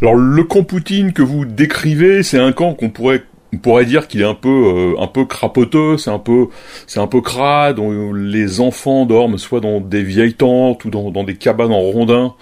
Alors, 0.01 0.15
le 0.15 0.43
camp 0.43 0.63
Poutine 0.63 1.13
que 1.13 1.21
vous 1.21 1.45
décrivez, 1.45 2.23
c'est 2.23 2.39
un 2.39 2.51
camp 2.51 2.73
qu'on 2.73 2.89
pourrait 2.89 3.23
on 3.53 3.57
pourrait 3.57 3.85
dire 3.85 4.07
qu'il 4.07 4.21
est 4.21 4.25
un 4.25 4.33
peu 4.33 4.49
euh, 4.49 5.01
un 5.01 5.07
peu 5.07 5.25
crapoteux, 5.25 5.97
c'est 5.97 6.09
un 6.09 6.19
peu 6.19 6.47
c'est 6.87 6.99
un 6.99 7.07
peu 7.07 7.21
crade, 7.21 7.79
les 8.15 8.61
enfants 8.61 9.05
dorment 9.05 9.37
soit 9.37 9.59
dans 9.59 9.79
des 9.79 10.01
vieilles 10.01 10.33
tentes 10.33 10.85
ou 10.85 10.89
dans, 10.89 11.23
des 11.23 11.35
cabanes 11.35 11.71
en 11.71 11.79
rondins. 11.79 12.33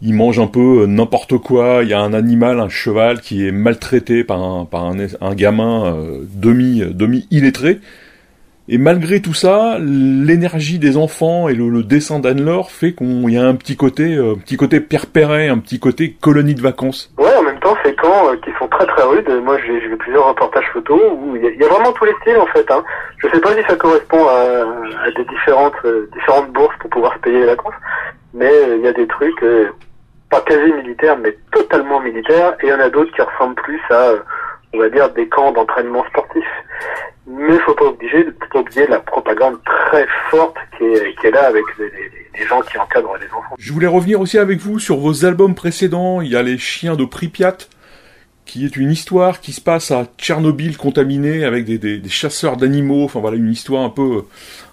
Ils 0.00 0.14
mangent 0.14 0.40
un 0.40 0.46
peu 0.46 0.82
euh, 0.82 0.86
n'importe 0.86 1.36
quoi, 1.38 1.80
il 1.82 1.90
y 1.90 1.92
a 1.92 2.00
un 2.00 2.14
animal, 2.14 2.60
un 2.60 2.70
cheval 2.70 3.20
qui 3.20 3.46
est 3.46 3.52
maltraité 3.52 4.24
par 4.24 4.42
un 4.42 4.64
par 4.64 4.84
un 4.84 5.34
gamin 5.34 5.94
euh, 5.94 6.22
demi 6.34 6.82
demi 6.92 7.26
illettré 7.30 7.80
et 8.72 8.78
malgré 8.78 9.20
tout 9.20 9.34
ça, 9.34 9.76
l'énergie 9.78 10.78
des 10.78 10.96
enfants 10.96 11.46
et 11.46 11.54
le, 11.54 11.82
dessin 11.82 12.20
d'Anne-Laure 12.20 12.70
fait 12.70 12.94
qu'il 12.94 13.28
y 13.28 13.36
a 13.36 13.44
un 13.44 13.54
petit 13.54 13.76
côté, 13.76 14.16
euh, 14.16 14.34
petit 14.34 14.56
côté 14.56 14.80
perpéré, 14.80 15.48
un 15.48 15.58
petit 15.58 15.78
côté 15.78 16.16
colonie 16.18 16.54
de 16.54 16.62
vacances. 16.62 17.12
Ouais, 17.18 17.36
en 17.38 17.42
même 17.42 17.60
temps, 17.60 17.76
c'est 17.84 17.94
camps 18.00 18.30
euh, 18.30 18.36
qui 18.42 18.50
sont 18.58 18.66
très 18.68 18.86
très 18.86 19.02
rudes. 19.02 19.28
Moi, 19.44 19.58
j'ai 19.66 19.78
vu 19.78 19.94
plusieurs 19.98 20.26
reportages 20.26 20.64
photos 20.72 21.02
où 21.18 21.36
il 21.36 21.42
y, 21.42 21.64
a 21.64 21.68
vraiment 21.68 21.92
tous 21.92 22.06
les 22.06 22.14
styles 22.22 22.38
en 22.38 22.46
fait. 22.46 22.64
Hein. 22.70 22.82
Je 23.18 23.28
sais 23.28 23.40
pas 23.40 23.50
si 23.54 23.62
ça 23.68 23.76
correspond 23.76 24.26
à, 24.26 24.64
des 25.18 25.24
différentes 25.26 25.74
euh, 25.84 26.08
différentes 26.14 26.50
bourses 26.52 26.74
pour 26.80 26.88
pouvoir 26.88 27.12
se 27.12 27.18
payer 27.18 27.40
les 27.40 27.46
vacances, 27.46 27.74
mais 28.32 28.50
il 28.74 28.80
y 28.80 28.88
a 28.88 28.94
des 28.94 29.06
trucs 29.06 29.44
pas 30.30 30.40
quasi 30.40 30.72
militaires, 30.72 31.18
mais 31.18 31.36
totalement 31.52 32.00
militaires, 32.00 32.54
et 32.62 32.68
il 32.68 32.70
y 32.70 32.72
en 32.72 32.80
a 32.80 32.88
d'autres 32.88 33.12
qui 33.12 33.20
ressemblent 33.20 33.54
plus 33.56 33.82
à, 33.90 34.14
on 34.72 34.78
va 34.78 34.88
dire, 34.88 35.12
des 35.12 35.28
camps 35.28 35.52
d'entraînement 35.52 36.04
sportif. 36.06 36.44
Mais 37.26 37.44
oublier, 37.44 37.60
faut 37.60 37.74
pas 37.74 38.58
oublier 38.60 38.86
la 38.88 38.98
propagande 39.00 39.58
très 39.64 40.06
forte 40.30 40.56
qui 40.76 40.84
est, 40.84 41.30
là 41.30 41.46
avec 41.46 41.62
les, 41.78 41.90
les, 42.38 42.46
gens 42.46 42.60
qui 42.62 42.76
encadrent 42.78 43.16
les 43.20 43.26
enfants. 43.26 43.54
Je 43.58 43.72
voulais 43.72 43.86
revenir 43.86 44.20
aussi 44.20 44.38
avec 44.38 44.58
vous 44.58 44.78
sur 44.78 44.96
vos 44.96 45.24
albums 45.24 45.54
précédents. 45.54 46.20
Il 46.20 46.30
y 46.30 46.36
a 46.36 46.42
Les 46.42 46.58
Chiens 46.58 46.96
de 46.96 47.04
Pripyat, 47.04 47.58
qui 48.44 48.64
est 48.64 48.76
une 48.76 48.90
histoire 48.90 49.40
qui 49.40 49.52
se 49.52 49.60
passe 49.60 49.92
à 49.92 50.06
Tchernobyl 50.18 50.76
contaminé 50.76 51.44
avec 51.44 51.64
des, 51.64 52.02
chasseurs 52.08 52.56
d'animaux. 52.56 53.04
Enfin 53.04 53.20
voilà, 53.20 53.36
une 53.36 53.52
histoire 53.52 53.82
un 53.84 53.90
peu 53.90 54.24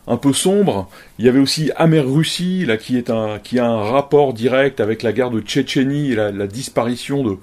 un 0.08 0.18
peu 0.18 0.34
sombre. 0.34 0.90
Il 1.20 1.26
y 1.26 1.30
avait 1.30 1.40
aussi 1.40 1.72
Amer 1.76 2.04
Russie, 2.04 2.66
là, 2.66 2.78
qui 2.78 2.98
est 2.98 3.12
un 3.12 3.38
qui 3.38 3.60
a 3.60 3.68
un 3.68 3.84
rapport 3.84 4.34
direct 4.34 4.80
avec 4.80 5.04
la 5.04 5.14
guerre 5.14 5.30
de 5.30 5.40
Tchétchénie 5.40 6.14
et 6.14 6.16
la, 6.16 6.32
la 6.32 6.48
disparition 6.48 7.24
de 7.24 7.38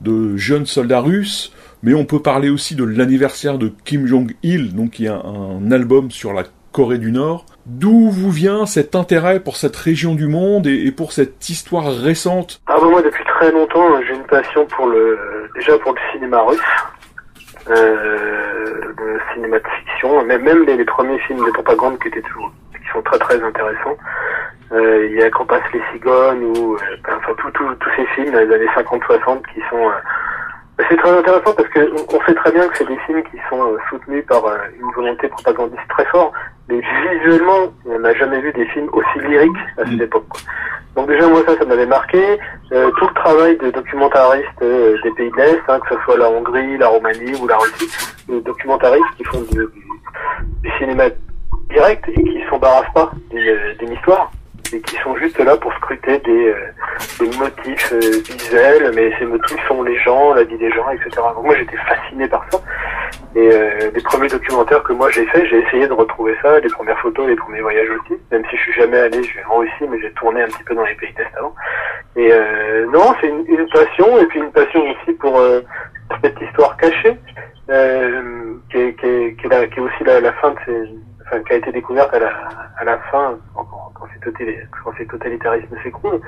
de 0.00 0.36
jeunes 0.36 0.66
soldats 0.66 1.00
russes 1.00 1.52
mais 1.84 1.94
on 1.94 2.06
peut 2.06 2.18
parler 2.18 2.48
aussi 2.48 2.74
de 2.74 2.82
l'anniversaire 2.82 3.58
de 3.58 3.70
Kim 3.84 4.06
Jong-il, 4.06 4.74
donc 4.74 4.98
il 4.98 5.04
y 5.04 5.08
a 5.08 5.20
un, 5.22 5.70
album 5.70 6.10
sur 6.10 6.32
la 6.32 6.44
Corée 6.72 6.98
du 6.98 7.12
Nord. 7.12 7.44
D'où 7.66 8.10
vous 8.10 8.30
vient 8.30 8.66
cet 8.66 8.94
intérêt 8.96 9.38
pour 9.40 9.56
cette 9.56 9.76
région 9.76 10.14
du 10.14 10.26
monde 10.26 10.66
et, 10.66 10.90
pour 10.90 11.12
cette 11.12 11.48
histoire 11.48 11.94
récente? 11.94 12.60
Ah 12.66 12.76
bah 12.80 12.88
moi 12.88 13.02
depuis 13.02 13.24
très 13.24 13.52
longtemps 13.52 14.02
j'ai 14.06 14.14
une 14.14 14.24
passion 14.24 14.66
pour 14.66 14.86
le 14.86 15.18
déjà 15.54 15.78
pour 15.78 15.92
le 15.92 16.00
cinéma 16.12 16.40
russe, 16.42 16.60
euh, 17.70 18.82
le 18.98 19.20
cinéma 19.34 19.58
de 19.58 19.68
fiction, 19.78 20.24
même, 20.24 20.64
les, 20.64 20.84
premiers 20.84 21.18
films 21.20 21.44
de 21.44 21.50
propagande 21.52 21.98
qui 22.00 22.08
étaient 22.08 22.22
toujours 22.22 22.50
qui 22.72 22.90
sont 22.92 23.02
très 23.02 23.18
très 23.18 23.42
intéressants. 23.42 23.96
Euh, 24.72 25.06
il 25.10 25.16
y 25.16 25.22
a 25.22 25.30
Quand 25.30 25.44
passe 25.44 25.62
les 25.72 25.82
cigognes 25.92 26.44
ou 26.44 26.74
euh, 26.74 26.78
enfin 27.06 27.34
tous 27.36 27.90
ces 27.96 28.06
films 28.14 28.32
des 28.32 28.54
années 28.54 28.70
50-60 28.74 29.42
qui 29.52 29.60
sont 29.70 29.90
c'est 30.78 30.96
très 30.96 31.10
intéressant 31.10 31.52
parce 31.54 31.68
que 31.68 31.90
on 32.14 32.26
sait 32.26 32.34
très 32.34 32.50
bien 32.50 32.66
que 32.68 32.76
c'est 32.76 32.88
des 32.88 32.98
films 33.06 33.22
qui 33.24 33.38
sont 33.48 33.62
euh, 33.62 33.78
soutenus 33.88 34.24
par 34.26 34.44
euh, 34.44 34.56
une 34.80 34.90
volonté 34.92 35.28
propagandiste 35.28 35.88
très 35.88 36.04
forte, 36.06 36.32
mais 36.68 36.80
visuellement, 36.80 37.72
on 37.86 37.98
n'a 38.00 38.12
jamais 38.14 38.40
vu 38.40 38.52
des 38.52 38.66
films 38.66 38.88
aussi 38.92 39.26
lyriques 39.28 39.52
à 39.78 39.84
cette 39.84 39.98
mm. 39.98 40.02
époque. 40.02 40.26
Donc 40.96 41.08
déjà 41.08 41.28
moi 41.28 41.42
ça, 41.46 41.56
ça 41.56 41.64
m'avait 41.64 41.86
marqué. 41.86 42.38
Euh, 42.72 42.90
tout 42.98 43.06
le 43.06 43.14
travail 43.14 43.56
de 43.58 43.70
documentaristes 43.70 44.60
des 44.60 45.10
pays 45.16 45.30
de 45.30 45.36
l'Est, 45.36 45.62
hein, 45.68 45.78
que 45.80 45.94
ce 45.94 46.00
soit 46.02 46.18
la 46.18 46.28
Hongrie, 46.30 46.76
la 46.78 46.88
Roumanie 46.88 47.34
ou 47.40 47.46
la 47.46 47.56
Russie, 47.56 47.90
des 48.28 48.40
documentaristes 48.40 49.14
qui 49.16 49.24
font 49.24 49.42
du, 49.42 49.66
du, 50.62 50.70
cinéma 50.78 51.04
direct 51.70 52.08
et 52.08 52.22
qui 52.22 52.44
s'embarrassent 52.48 52.92
pas 52.94 53.12
d'une 53.30 53.92
histoire 53.92 54.30
et 54.74 54.80
qui 54.80 54.96
sont 54.96 55.16
juste 55.16 55.38
là 55.38 55.56
pour 55.56 55.72
scruter 55.74 56.18
des, 56.18 56.48
euh, 56.48 56.56
des 57.20 57.36
motifs 57.38 57.92
euh, 57.92 58.20
visuels, 58.24 58.90
mais 58.94 59.12
ces 59.18 59.24
motifs 59.24 59.60
sont 59.68 59.82
les 59.82 59.96
gens, 59.98 60.34
la 60.34 60.42
vie 60.44 60.58
des 60.58 60.70
gens, 60.72 60.88
etc. 60.90 61.10
Donc 61.34 61.44
moi 61.44 61.54
j'étais 61.56 61.76
fasciné 61.76 62.26
par 62.28 62.44
ça. 62.50 62.60
Et 63.36 63.50
euh, 63.52 63.90
les 63.94 64.02
premiers 64.02 64.28
documentaires 64.28 64.82
que 64.82 64.92
moi 64.92 65.10
j'ai 65.10 65.26
fait, 65.26 65.46
j'ai 65.46 65.60
essayé 65.60 65.86
de 65.86 65.92
retrouver 65.92 66.34
ça, 66.42 66.58
les 66.60 66.68
premières 66.68 66.98
photos, 66.98 67.28
les 67.28 67.36
premiers 67.36 67.60
voyages 67.60 67.88
aussi. 67.90 68.18
Même 68.32 68.42
si 68.50 68.56
je 68.56 68.62
suis 68.62 68.72
jamais 68.74 68.98
allé, 68.98 69.22
je 69.22 69.34
vais 69.34 69.44
en 69.44 69.58
Russie, 69.58 69.84
mais 69.88 70.00
j'ai 70.00 70.12
tourné 70.12 70.42
un 70.42 70.46
petit 70.46 70.64
peu 70.64 70.74
dans 70.74 70.84
les 70.84 70.94
pays 70.94 71.12
d'Est 71.16 71.30
avant. 71.36 71.54
Et 72.16 72.32
euh, 72.32 72.86
non, 72.92 73.14
c'est 73.20 73.28
une, 73.28 73.44
une, 73.46 73.68
passion, 73.68 74.18
et 74.18 74.26
puis 74.26 74.40
une 74.40 74.52
passion 74.52 74.82
aussi 74.82 75.12
pour 75.18 75.38
euh, 75.38 75.60
cette 76.22 76.40
histoire 76.40 76.76
cachée, 76.76 77.16
euh, 77.70 78.54
qui, 78.70 78.78
est, 78.78 78.94
qui, 79.00 79.06
est, 79.06 79.36
qui, 79.36 79.46
est 79.46 79.68
qui 79.70 79.78
est 79.78 79.82
aussi 79.82 80.04
la, 80.04 80.20
la 80.20 80.32
fin 80.34 80.50
de 80.50 80.58
ces 80.66 80.88
qui 81.40 81.52
a 81.52 81.56
été 81.56 81.72
découverte 81.72 82.12
à 82.14 82.18
la, 82.18 82.32
à 82.78 82.84
la 82.84 82.98
fin, 83.10 83.38
quand, 83.54 83.64
quand, 83.94 84.06
ces 84.98 85.06
totalitarismes 85.06 85.76
s'écroulent. 85.82 86.20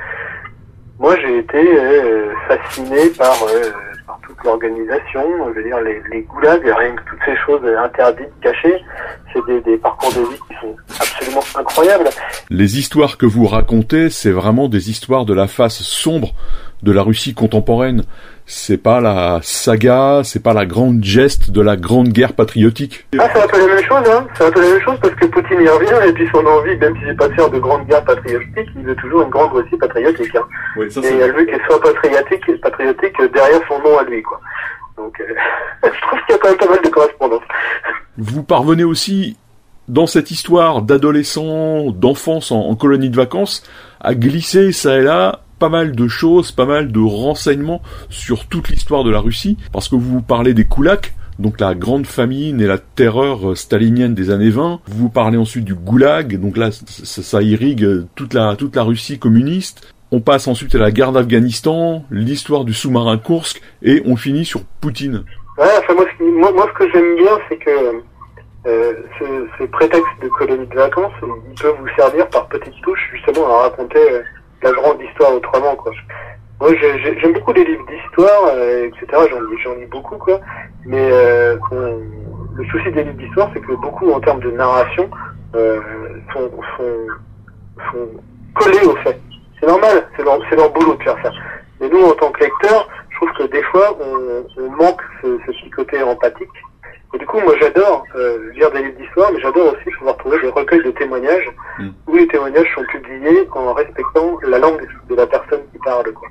moi 0.99 1.17
j'ai 1.21 1.39
été 1.39 1.59
euh, 1.59 2.33
fasciné 2.49 3.11
par, 3.11 3.37
euh, 3.45 3.71
par 4.07 4.19
toute 4.27 4.43
l'organisation, 4.45 5.23
je 5.49 5.53
veux 5.55 5.63
dire 5.63 5.81
les, 5.81 6.03
les 6.11 6.23
goulags, 6.23 6.65
rien 6.65 6.95
que 6.95 7.03
toutes 7.11 7.21
ces 7.25 7.37
choses 7.37 7.63
interdites, 7.79 8.33
cachées, 8.41 8.83
c'est 9.33 9.45
des, 9.47 9.61
des 9.61 9.77
parcours 9.77 10.13
de 10.13 10.21
vie 10.21 10.41
qui 10.49 10.55
sont 10.61 10.77
absolument 11.01 11.43
incroyables. 11.59 12.09
Les 12.51 12.79
histoires 12.79 13.19
que 13.19 13.27
vous 13.27 13.47
racontez, 13.47 14.11
c'est 14.11 14.31
vraiment 14.31 14.69
des 14.69 14.91
histoires 14.91 15.25
de 15.25 15.35
la 15.35 15.47
face 15.47 15.83
sombre 15.83 16.33
de 16.83 16.93
la 16.93 17.03
Russie 17.03 17.35
contemporaine. 17.35 18.03
C'est 18.49 18.81
pas 18.81 19.01
la 19.01 19.41
saga, 19.43 20.21
c'est 20.23 20.41
pas 20.41 20.55
la 20.55 20.67
grande 20.67 21.03
geste 21.03 21.51
de 21.51 21.61
la 21.61 21.77
grande 21.77 22.11
guerre 22.11 22.33
patriotique. 22.33 23.05
Ah, 23.19 23.29
c'est 23.35 23.43
un 23.43 23.47
peu 23.49 23.59
la 23.59 23.75
même 23.75 23.83
chose, 23.83 24.09
hein. 24.09 24.25
C'est 24.35 24.45
un 24.45 24.51
peu 24.53 24.63
la 24.63 24.69
même 24.69 24.83
chose 24.83 24.99
parce 25.03 25.15
que 25.17 25.27
Poutine 25.27 25.61
y 25.63 25.69
revient 25.69 26.09
et 26.09 26.13
puis 26.13 26.29
son 26.33 26.47
envie, 26.47 26.77
même 26.77 26.95
si 26.95 27.03
c'est 27.09 27.17
pas 27.17 27.27
de 27.27 27.35
faire 27.35 27.51
de 27.51 27.59
grande 27.59 27.85
guerre 27.89 28.05
patriotique, 28.05 28.69
il 28.77 28.83
veut 28.85 28.95
toujours 28.95 29.23
une 29.23 29.31
grande 29.31 29.51
Russie 29.53 29.77
patriotique, 29.77 30.33
hein. 30.37 30.45
Oui, 30.77 30.89
ça, 30.93 31.01
Et 31.01 31.13
il 31.13 31.33
veut 31.33 31.45
qu'elle 31.45 31.61
soit 31.69 31.81
patriotique, 31.81 32.61
patriotique 32.61 33.33
derrière 33.35 33.61
son 33.67 33.81
nom 33.81 33.99
à 33.99 34.05
lui, 34.05 34.23
quoi. 34.23 34.41
Donc, 34.97 35.21
euh, 35.21 35.25
je 35.83 36.01
trouve 36.07 36.21
qu'il 36.27 36.37
y 36.37 36.39
a 36.39 36.39
quand 36.39 36.49
même 36.49 36.59
pas 36.59 36.69
mal 36.69 36.81
de 36.85 36.89
correspondance. 36.89 37.43
Vous 38.17 38.45
parvenez 38.45 38.85
aussi, 38.85 39.37
dans 39.89 40.07
cette 40.07 40.31
histoire 40.31 40.83
d'adolescents, 40.83 41.91
d'enfance 41.91 42.53
en, 42.53 42.61
en 42.61 42.77
colonie 42.77 43.11
de 43.11 43.17
vacances, 43.17 43.69
à 44.01 44.15
glisser 44.15 44.71
ça 44.71 44.99
et 44.99 45.03
là 45.03 45.41
pas 45.59 45.69
mal 45.69 45.93
de 45.93 46.09
choses, 46.09 46.53
pas 46.53 46.67
mal 46.67 46.93
de 46.93 47.01
renseignements 47.01 47.83
sur 48.09 48.47
toute 48.47 48.69
l'histoire 48.69 49.05
de 49.05 49.11
la 49.11 49.21
Russie, 49.21 49.57
parce 49.73 49.89
que 49.89 49.97
vous 49.97 50.23
parlez 50.23 50.55
des 50.55 50.65
koulaks, 50.65 51.15
donc 51.39 51.61
la 51.61 51.75
grande 51.75 52.07
famine 52.07 52.61
et 52.61 52.67
la 52.67 52.79
terreur 52.79 53.57
stalinienne 53.57 54.15
des 54.15 54.31
années 54.31 54.51
20. 54.51 54.81
Vous 54.87 55.09
parlez 55.09 55.37
ensuite 55.37 55.65
du 55.65 55.75
goulag, 55.75 56.41
donc 56.41 56.57
là 56.57 56.71
ça, 56.71 57.43
irrigue 57.43 58.07
toute 58.15 58.35
la, 58.35 58.57
toute 58.57 58.75
la 58.77 58.83
Russie 58.83 59.19
communiste. 59.19 59.93
On 60.13 60.21
passe 60.21 60.47
ensuite 60.47 60.75
à 60.75 60.79
la 60.79 60.91
guerre 60.91 61.13
d'Afghanistan, 61.13 62.05
l'histoire 62.11 62.65
du 62.65 62.73
sous-marin 62.73 63.19
Kursk, 63.19 63.61
et 63.83 64.03
on 64.07 64.17
finit 64.17 64.45
sur 64.45 64.63
Poutine. 64.81 65.25
Ouais, 65.59 65.67
enfin, 65.79 65.95
moi, 65.95 66.53
moi, 66.53 66.69
ce 66.73 66.85
que 66.85 66.93
j'aime 66.93 67.17
bien, 67.17 67.39
c'est 67.49 67.57
que 67.57 67.71
euh, 68.67 68.93
ce, 69.19 69.25
ce 69.59 69.65
prétexte 69.65 70.07
de 70.23 70.29
colonie 70.29 70.67
de 70.67 70.75
vacances, 70.75 71.13
il 71.23 71.61
peut 71.61 71.75
vous 71.81 71.89
servir 71.97 72.29
par 72.29 72.47
petites 72.49 72.81
touches, 72.83 73.11
justement, 73.13 73.47
à 73.49 73.63
raconter 73.63 74.13
euh, 74.13 74.23
la 74.63 74.73
grande 74.73 75.01
histoire 75.03 75.35
autrement, 75.35 75.77
quoi. 75.77 75.93
Moi, 76.61 76.71
j'ai- 76.81 76.99
j'ai- 77.01 77.21
j'aime 77.21 77.33
beaucoup 77.35 77.53
les 77.53 77.65
livres 77.65 77.85
d'histoire, 77.87 78.47
euh, 78.55 78.87
etc. 78.87 79.07
J'en 79.63 79.75
lis, 79.75 79.87
beaucoup, 79.87 80.17
quoi. 80.17 80.41
Mais 80.87 81.09
euh, 81.13 81.57
le 82.55 82.65
souci 82.71 82.91
des 82.93 83.05
livres 83.05 83.17
d'histoire, 83.19 83.51
c'est 83.53 83.61
que 83.61 83.73
beaucoup, 83.73 84.11
en 84.11 84.21
termes 84.21 84.41
de 84.41 84.51
narration, 84.51 85.11
euh, 85.55 85.81
sont, 86.33 86.51
sont, 86.77 87.07
sont 87.93 88.09
collés 88.55 88.85
aux 88.87 88.97
faits. 88.97 89.21
C'est 89.61 89.67
normal, 89.67 90.09
c'est 90.17 90.23
leur, 90.25 90.39
leur 90.39 90.73
boulot 90.73 90.95
de 90.95 91.03
faire 91.03 91.17
ça. 91.23 91.31
Mais 91.81 91.89
nous, 91.89 92.03
en 92.03 92.13
tant 92.13 92.31
que 92.31 92.41
lecteurs, 92.45 92.89
je 93.11 93.17
trouve 93.17 93.33
que 93.33 93.53
des 93.53 93.63
fois, 93.65 93.97
on, 94.01 94.63
on 94.63 94.71
manque 94.71 95.03
ce, 95.23 95.39
ce 95.47 95.53
petit 95.53 95.71
côté 95.71 96.03
empathique. 96.03 96.49
Et 97.17 97.19
du 97.19 97.25
coup, 97.25 97.41
moi, 97.41 97.55
j'adore 97.59 98.05
euh, 98.15 98.53
lire 98.53 98.71
des 98.73 98.83
livres 98.83 98.99
d'histoire, 98.99 99.33
mais 99.33 99.41
j'adore 99.41 99.73
aussi 99.73 99.91
pouvoir 99.97 100.19
trouver 100.19 100.39
des 100.41 100.49
recueils 100.49 100.83
de 100.85 100.91
témoignages 100.91 101.51
Mm. 101.79 101.89
où 102.07 102.17
les 102.17 102.27
témoignages 102.29 102.71
sont 102.75 102.85
publiés 102.85 103.49
en 103.53 103.73
respectant 103.73 104.39
la 104.43 104.59
langue 104.59 104.87
de 105.09 105.15
la 105.15 105.27
personne 105.27 105.61
qui 105.73 105.79
parle, 105.79 106.13
quoi. 106.13 106.29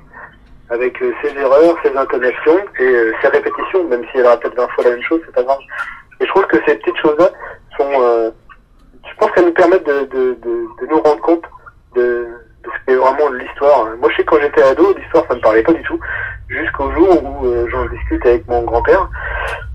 Avec 0.70 1.00
euh, 1.02 1.12
ses 1.22 1.36
erreurs, 1.36 1.76
ses 1.84 1.96
intonations 1.96 2.58
et 2.78 2.82
euh, 2.84 3.12
ses 3.20 3.28
répétitions, 3.28 3.82
même 3.84 4.04
si 4.12 4.18
elle 4.18 4.26
répète 4.28 4.54
20 4.56 4.68
fois 4.68 4.84
la 4.84 4.90
même 4.90 5.02
chose, 5.02 5.20
c'est 5.26 5.34
pas 5.34 5.42
grave. 5.42 5.58
Et 6.20 6.24
je 6.24 6.30
trouve 6.30 6.46
que 6.46 6.56
ces 6.66 6.76
petites 6.76 6.96
choses-là 6.98 7.30
sont, 7.76 7.90
euh, 8.00 8.30
je 9.08 9.16
pense 9.18 9.30
qu'elles 9.32 9.46
nous 9.46 9.52
permettent 9.52 9.86
de, 9.86 10.04
de, 10.04 10.34
de, 10.44 10.66
de 10.80 10.86
nous 10.88 11.00
rendre 11.00 11.20
compte 11.20 11.44
de, 11.96 12.26
de 12.64 12.70
ce 12.70 12.86
qu'est 12.86 12.96
vraiment 12.96 13.28
l'histoire. 13.30 13.86
Moi, 13.98 14.08
je 14.10 14.16
sais 14.16 14.24
que 14.24 14.30
quand 14.30 14.40
j'étais 14.40 14.62
ado, 14.62 14.94
l'histoire, 14.96 15.24
ça 15.28 15.34
me 15.34 15.40
parlait 15.40 15.62
pas 15.64 15.72
du 15.72 15.82
tout, 15.82 15.98
jusqu'au 16.48 16.90
jour 16.92 17.22
où 17.24 17.46
euh, 17.46 17.66
j'en 17.70 17.86
discute 17.86 18.24
avec 18.26 18.46
mon 18.48 18.62
grand-père, 18.62 19.08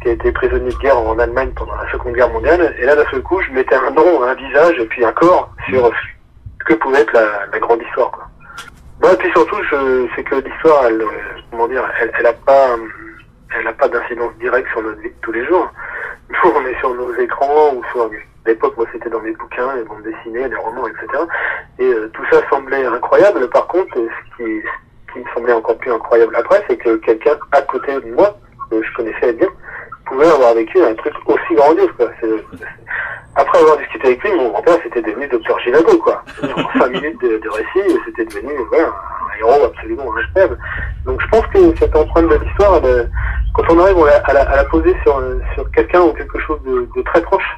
qui 0.01 0.09
a 0.09 0.11
été 0.13 0.31
prisonnier 0.31 0.69
de 0.69 0.77
guerre 0.77 0.97
en 0.97 1.17
Allemagne 1.19 1.51
pendant 1.55 1.75
la 1.75 1.89
Seconde 1.91 2.13
Guerre 2.13 2.29
mondiale. 2.29 2.75
Et 2.79 2.85
là, 2.85 2.95
d'un 2.95 3.09
seul 3.11 3.21
coup, 3.21 3.41
je 3.41 3.51
mettais 3.51 3.75
un 3.75 3.91
nom, 3.91 4.23
un 4.23 4.33
visage 4.33 4.79
et 4.79 4.85
puis 4.85 5.05
un 5.05 5.11
corps 5.11 5.53
sur 5.69 5.91
ce 6.59 6.65
que 6.65 6.73
pouvait 6.75 7.01
être 7.01 7.13
la, 7.13 7.45
la 7.51 7.59
grande 7.59 7.81
histoire. 7.81 8.11
Quoi. 8.11 8.27
Moi, 9.01 9.13
et 9.13 9.17
puis 9.17 9.31
surtout, 9.31 9.57
c'est 10.15 10.23
que 10.23 10.35
l'histoire, 10.35 10.85
elle, 10.85 11.01
euh, 11.01 11.07
comment 11.49 11.67
dire, 11.67 11.83
elle, 11.99 12.11
elle 12.19 12.27
a 12.27 12.33
pas, 12.33 12.75
elle 13.59 13.67
a 13.67 13.73
pas 13.73 13.87
d'incidence 13.87 14.31
directe 14.39 14.69
sur 14.69 14.81
notre 14.81 15.01
vie 15.01 15.09
de 15.09 15.15
tous 15.21 15.31
les 15.31 15.45
jours. 15.45 15.69
Nous, 16.29 16.51
on 16.55 16.65
est 16.65 16.79
sur 16.79 16.93
nos 16.93 17.13
écrans 17.15 17.73
ou 17.73 17.83
sur 17.91 18.09
à 18.45 18.49
l'époque, 18.49 18.75
moi, 18.75 18.87
c'était 18.91 19.09
dans 19.09 19.19
mes 19.19 19.33
bouquins, 19.33 19.75
les 19.75 19.83
bandes 19.83 20.01
dessinées, 20.01 20.47
les 20.47 20.55
romans, 20.55 20.87
etc. 20.87 21.23
Et 21.77 21.85
euh, 21.85 22.09
tout 22.13 22.23
ça 22.31 22.41
semblait 22.49 22.85
incroyable. 22.85 23.47
Par 23.49 23.67
contre, 23.67 23.93
ce 23.95 24.37
qui, 24.37 24.61
qui 25.13 25.19
me 25.19 25.25
semblait 25.33 25.53
encore 25.53 25.77
plus 25.77 25.91
incroyable 25.91 26.35
après, 26.35 26.63
c'est 26.67 26.77
que 26.77 26.95
quelqu'un 26.97 27.37
à 27.51 27.61
côté 27.61 27.93
de 27.99 28.11
moi, 28.13 28.37
que 28.69 28.81
je 28.81 28.93
connaissais 28.93 29.33
bien, 29.33 29.47
pouvait 30.05 30.27
avoir 30.27 30.53
vécu 30.53 30.81
un 30.83 30.93
truc 30.95 31.13
aussi 31.25 31.55
grandiose. 31.55 31.91
Quoi. 31.97 32.09
Après 33.35 33.59
avoir 33.59 33.77
discuté 33.77 34.07
avec 34.07 34.23
lui, 34.23 34.33
mon 34.35 34.49
grand-père, 34.49 34.77
c'était 34.83 35.01
devenu 35.01 35.27
Docteur 35.27 35.59
Gilago, 35.59 35.97
quoi. 35.99 36.23
En 36.43 36.79
cinq 36.79 36.91
minutes 36.91 37.21
de, 37.21 37.37
de 37.37 37.49
récit, 37.49 37.99
c'était 38.05 38.25
devenu 38.25 38.53
voilà, 38.69 38.87
un 38.87 39.39
héros 39.39 39.65
absolument 39.65 40.13
incroyable. 40.17 40.57
Donc 41.05 41.21
je 41.21 41.27
pense 41.29 41.47
que 41.47 41.75
cette 41.77 41.95
empreinte 41.95 42.27
de 42.29 42.35
l'histoire, 42.35 42.81
quand 43.53 43.63
on 43.69 43.79
arrive 43.79 43.97
à 44.03 44.05
la, 44.05 44.17
à 44.17 44.33
la, 44.33 44.41
à 44.51 44.55
la 44.57 44.63
poser 44.65 44.95
sur, 45.03 45.21
sur 45.53 45.69
quelqu'un 45.71 46.01
ou 46.01 46.13
quelque 46.13 46.39
chose 46.39 46.59
de, 46.65 46.87
de 46.95 47.01
très 47.03 47.21
proche, 47.21 47.57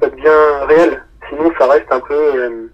ça 0.00 0.08
devient 0.10 0.66
réel. 0.68 1.02
Sinon, 1.30 1.50
ça 1.58 1.66
reste 1.68 1.90
un 1.90 2.00
peu, 2.00 2.14
euh, 2.14 2.68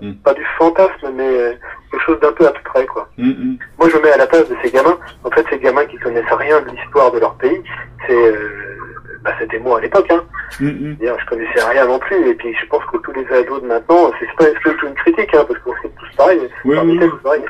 Mm. 0.00 0.14
pas 0.24 0.34
du 0.34 0.44
fantasme, 0.58 1.12
mais 1.14 1.22
euh, 1.22 1.52
quelque 1.94 2.04
chose 2.04 2.20
d'un 2.20 2.32
peu 2.32 2.46
abstrait, 2.46 2.86
quoi. 2.86 3.08
Hum, 3.18 3.28
hum. 3.28 3.56
Moi, 3.78 3.88
je 3.88 3.96
me 3.96 4.02
mets 4.02 4.12
à 4.12 4.16
la 4.16 4.26
place 4.26 4.48
de 4.48 4.56
ces 4.62 4.70
gamins. 4.70 4.98
En 5.24 5.30
fait, 5.30 5.44
ces 5.50 5.58
gamins 5.58 5.84
qui 5.86 5.96
connaissent 5.98 6.32
rien 6.32 6.60
de 6.60 6.70
l'histoire 6.70 7.12
de 7.12 7.20
leur 7.20 7.34
pays, 7.34 7.62
c'est, 8.06 8.12
euh, 8.12 8.78
bah, 9.22 9.32
c'était 9.38 9.58
moi 9.58 9.78
à 9.78 9.80
l'époque, 9.80 10.10
hein. 10.10 10.22
Hum. 10.60 10.96
D'ailleurs, 10.98 11.18
je 11.20 11.26
connaissais 11.26 11.64
rien 11.64 11.86
non 11.86 11.98
plus. 11.98 12.28
Et 12.28 12.34
puis, 12.34 12.54
je 12.60 12.66
pense 12.66 12.84
que 12.86 12.98
tous 12.98 13.12
les 13.12 13.26
ados 13.32 13.62
de 13.62 13.66
maintenant, 13.66 14.10
c'est 14.18 14.26
pas, 14.36 14.46
pas 14.46 14.86
une 14.86 14.94
critique, 14.94 15.34
hein, 15.34 15.44
parce 15.46 15.60
qu'on 15.60 15.74
fait 15.74 15.90
tous 15.98 16.16
pareil. 16.16 16.48
Oui, 16.64 16.76
oui, 16.84 17.00
pareil. 17.22 17.42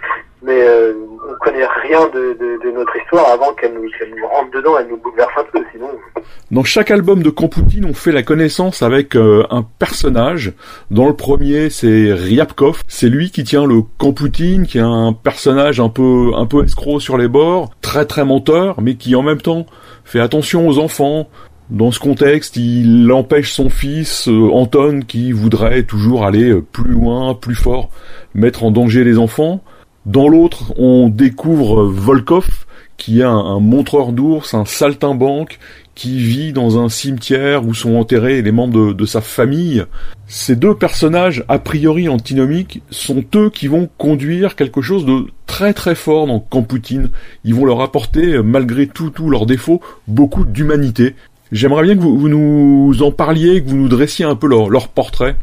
Mais 0.42 0.60
euh, 0.60 0.92
on 1.30 1.34
connaît 1.36 1.64
rien 1.64 2.06
de, 2.08 2.34
de, 2.34 2.58
de 2.62 2.70
notre 2.72 2.94
histoire 2.96 3.30
avant 3.30 3.54
qu'elle 3.54 3.72
nous, 3.72 3.88
qu'elle 3.98 4.14
nous 4.14 4.26
rentre 4.26 4.50
dedans, 4.50 4.76
elle 4.78 4.88
nous 4.88 4.98
bouleverse 4.98 5.32
un 5.38 5.44
peu. 5.44 5.64
Sinon, 5.72 5.90
Dans 6.50 6.64
chaque 6.64 6.90
album 6.90 7.22
de 7.22 7.30
Kampoutine, 7.30 7.84
on 7.84 7.94
fait 7.94 8.12
la 8.12 8.22
connaissance 8.22 8.82
avec 8.82 9.16
euh, 9.16 9.44
un 9.50 9.66
personnage. 9.78 10.52
Dans 10.90 11.06
le 11.06 11.14
premier, 11.14 11.70
c'est 11.70 12.12
Ryabkov. 12.12 12.82
C'est 12.86 13.08
lui 13.08 13.30
qui 13.30 13.44
tient 13.44 13.66
le 13.66 13.82
Kampoutine, 13.98 14.66
qui 14.66 14.78
est 14.78 14.82
un 14.82 15.12
personnage 15.12 15.80
un 15.80 15.88
peu, 15.88 16.32
un 16.36 16.46
peu 16.46 16.64
escroc 16.64 17.00
sur 17.00 17.16
les 17.16 17.28
bords, 17.28 17.70
très 17.80 18.04
très 18.04 18.24
menteur, 18.24 18.80
mais 18.80 18.94
qui 18.94 19.14
en 19.14 19.22
même 19.22 19.40
temps 19.40 19.66
fait 20.04 20.20
attention 20.20 20.68
aux 20.68 20.78
enfants. 20.78 21.28
Dans 21.70 21.90
ce 21.90 21.98
contexte, 21.98 22.56
il 22.56 23.10
empêche 23.10 23.52
son 23.52 23.70
fils, 23.70 24.28
euh, 24.28 24.50
Anton, 24.52 25.00
qui 25.06 25.32
voudrait 25.32 25.84
toujours 25.84 26.26
aller 26.26 26.50
euh, 26.50 26.60
plus 26.60 26.90
loin, 26.90 27.34
plus 27.34 27.54
fort, 27.54 27.88
mettre 28.34 28.64
en 28.64 28.70
danger 28.70 29.02
les 29.02 29.18
enfants. 29.18 29.62
Dans 30.04 30.28
l'autre, 30.28 30.74
on 30.76 31.08
découvre 31.08 31.84
Volkov, 31.84 32.66
qui 32.98 33.20
est 33.20 33.24
un, 33.24 33.30
un 33.30 33.60
montreur 33.60 34.12
d'ours, 34.12 34.52
un 34.52 34.66
saltimbanque, 34.66 35.58
qui 35.94 36.18
vit 36.18 36.52
dans 36.52 36.82
un 36.82 36.88
cimetière 36.88 37.66
où 37.66 37.74
sont 37.74 37.96
enterrés 37.96 38.42
les 38.42 38.52
membres 38.52 38.88
de, 38.88 38.92
de 38.92 39.06
sa 39.06 39.20
famille. 39.20 39.84
Ces 40.26 40.56
deux 40.56 40.74
personnages, 40.74 41.44
a 41.48 41.58
priori 41.58 42.08
antinomiques, 42.08 42.82
sont 42.90 43.24
eux 43.36 43.50
qui 43.50 43.68
vont 43.68 43.88
conduire 43.98 44.56
quelque 44.56 44.80
chose 44.80 45.06
de 45.06 45.26
très 45.46 45.72
très 45.72 45.94
fort 45.94 46.26
dans 46.26 46.40
Kampoutine. 46.40 47.10
Ils 47.44 47.54
vont 47.54 47.64
leur 47.64 47.80
apporter, 47.80 48.42
malgré 48.42 48.86
tout, 48.86 49.10
tous 49.10 49.30
leurs 49.30 49.46
défauts, 49.46 49.80
beaucoup 50.08 50.44
d'humanité. 50.44 51.14
J'aimerais 51.52 51.84
bien 51.84 51.94
que 51.94 52.00
vous, 52.00 52.18
vous 52.18 52.28
nous 52.28 53.02
en 53.02 53.12
parliez, 53.12 53.62
que 53.62 53.68
vous 53.68 53.76
nous 53.76 53.88
dressiez 53.88 54.24
un 54.24 54.34
peu 54.34 54.48
leur, 54.48 54.70
leur 54.70 54.88
portrait. 54.88 55.36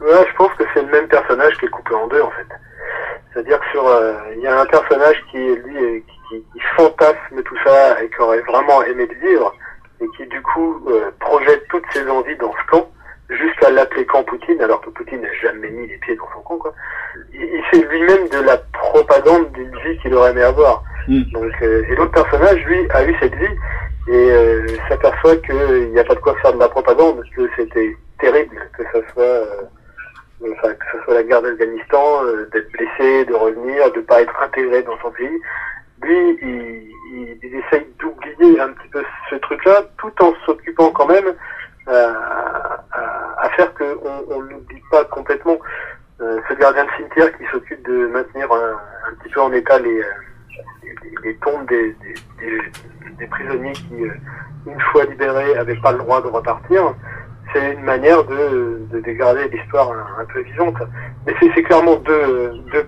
Ouais, 0.00 0.26
je 0.28 0.36
pense 0.36 0.52
que 0.58 0.64
c'est 0.74 0.82
le 0.82 0.90
même 0.90 1.06
personnage 1.08 1.56
qui 1.58 1.66
est 1.66 1.70
coupé 1.70 1.94
en 1.94 2.08
deux 2.08 2.20
en 2.20 2.30
fait. 2.30 2.46
C'est-à-dire 3.32 3.60
que 3.60 3.66
sur, 3.70 3.86
euh, 3.86 4.14
il 4.36 4.42
y 4.42 4.46
a 4.46 4.60
un 4.60 4.66
personnage 4.66 5.16
qui 5.30 5.38
lui 5.38 6.02
qui, 6.28 6.36
qui 6.52 6.60
fantasme 6.76 7.42
tout 7.44 7.56
ça 7.64 8.02
et 8.02 8.08
qui 8.08 8.20
aurait 8.20 8.40
vraiment 8.40 8.82
aimé 8.82 9.06
le 9.08 9.28
vivre 9.28 9.54
et 10.00 10.08
qui 10.16 10.26
du 10.26 10.42
coup 10.42 10.82
euh, 10.88 11.10
projette 11.20 11.64
toutes 11.68 11.84
ses 11.92 12.08
envies 12.08 12.36
dans 12.36 12.52
ce 12.52 12.70
camp 12.70 12.90
jusqu'à 13.30 13.70
l'appeler 13.70 14.04
camp 14.06 14.22
Poutine 14.24 14.60
alors 14.60 14.80
que 14.80 14.90
Poutine 14.90 15.20
n'a 15.20 15.32
jamais 15.34 15.70
mis 15.70 15.86
les 15.86 15.96
pieds 15.98 16.16
dans 16.16 16.28
son 16.34 16.40
camp 16.40 16.58
quoi. 16.58 16.74
Il, 17.32 17.42
il 17.42 17.62
fait 17.70 17.86
lui-même 17.88 18.28
de 18.28 18.38
la 18.38 18.56
propagande 18.56 19.50
d'une 19.52 19.76
vie 19.80 19.98
qu'il 19.98 20.14
aurait 20.14 20.32
aimé 20.32 20.42
avoir. 20.42 20.82
Mm. 21.08 21.22
Donc 21.32 21.52
euh, 21.62 21.84
et 21.88 21.94
l'autre 21.96 22.12
personnage 22.12 22.64
lui 22.64 22.86
a 22.90 23.04
eu 23.04 23.16
cette 23.20 23.34
vie 23.34 23.56
et 24.08 24.30
euh, 24.30 24.66
s'aperçoit 24.88 25.36
qu'il 25.36 25.92
n'y 25.92 25.98
a 25.98 26.04
pas 26.04 26.14
de 26.14 26.20
quoi 26.20 26.34
faire 26.42 26.52
de 26.52 26.58
la 26.58 26.68
propagande 26.68 27.22
que 27.34 27.48
c'était 27.56 27.96
terrible 28.18 28.56
que 28.76 28.82
ça 28.84 29.00
soit 29.12 29.22
euh, 29.22 29.62
enfin, 30.52 30.74
que 30.74 30.84
ce 30.92 31.04
soit 31.04 31.14
la 31.14 31.22
guerre 31.22 31.42
d'Afghanistan, 31.42 32.24
euh, 32.24 32.48
d'être 32.52 32.70
blessé, 32.72 33.24
de 33.24 33.34
revenir, 33.34 33.92
de 33.92 34.00
pas 34.00 34.22
être 34.22 34.42
intégré 34.42 34.82
dans 34.82 34.98
son 35.00 35.10
pays. 35.10 35.40
Lui, 36.02 36.38
il, 36.42 37.38
il, 37.42 37.54
essaye 37.54 37.86
d'oublier 37.98 38.60
un 38.60 38.68
petit 38.72 38.88
peu 38.88 39.02
ce 39.30 39.36
truc-là, 39.36 39.82
tout 39.98 40.12
en 40.20 40.34
s'occupant 40.44 40.90
quand 40.90 41.06
même 41.06 41.34
euh, 41.88 42.12
à, 43.38 43.48
faire 43.56 43.72
que 43.74 43.98
on, 44.28 44.42
n'oublie 44.42 44.82
pas 44.90 45.04
complètement. 45.04 45.58
Euh, 46.20 46.40
ce 46.48 46.54
gardien 46.54 46.84
de 46.84 46.90
cimetière 46.96 47.36
qui 47.36 47.44
s'occupe 47.50 47.84
de 47.86 48.06
maintenir 48.06 48.50
un, 48.52 49.14
petit 49.22 49.32
peu 49.32 49.40
en 49.40 49.52
état 49.52 49.78
les, 49.78 50.02
tombes 51.42 51.66
des, 51.68 51.94
des, 53.18 53.26
prisonniers 53.26 53.72
qui, 53.72 54.04
une 54.66 54.80
fois 54.92 55.04
libérés, 55.04 55.54
n'avaient 55.54 55.80
pas 55.80 55.92
le 55.92 55.98
droit 55.98 56.22
de 56.22 56.28
repartir 56.28 56.94
c'est 57.54 57.72
une 57.72 57.84
manière 57.84 58.24
de, 58.24 58.80
de 58.92 59.00
dégrader 59.00 59.48
l'histoire 59.48 59.90
un, 60.18 60.24
peu 60.24 60.40
vivante. 60.40 60.76
Mais 61.26 61.34
c'est 61.40 61.62
clairement 61.62 61.96
deux, 61.96 62.52
deux 62.72 62.84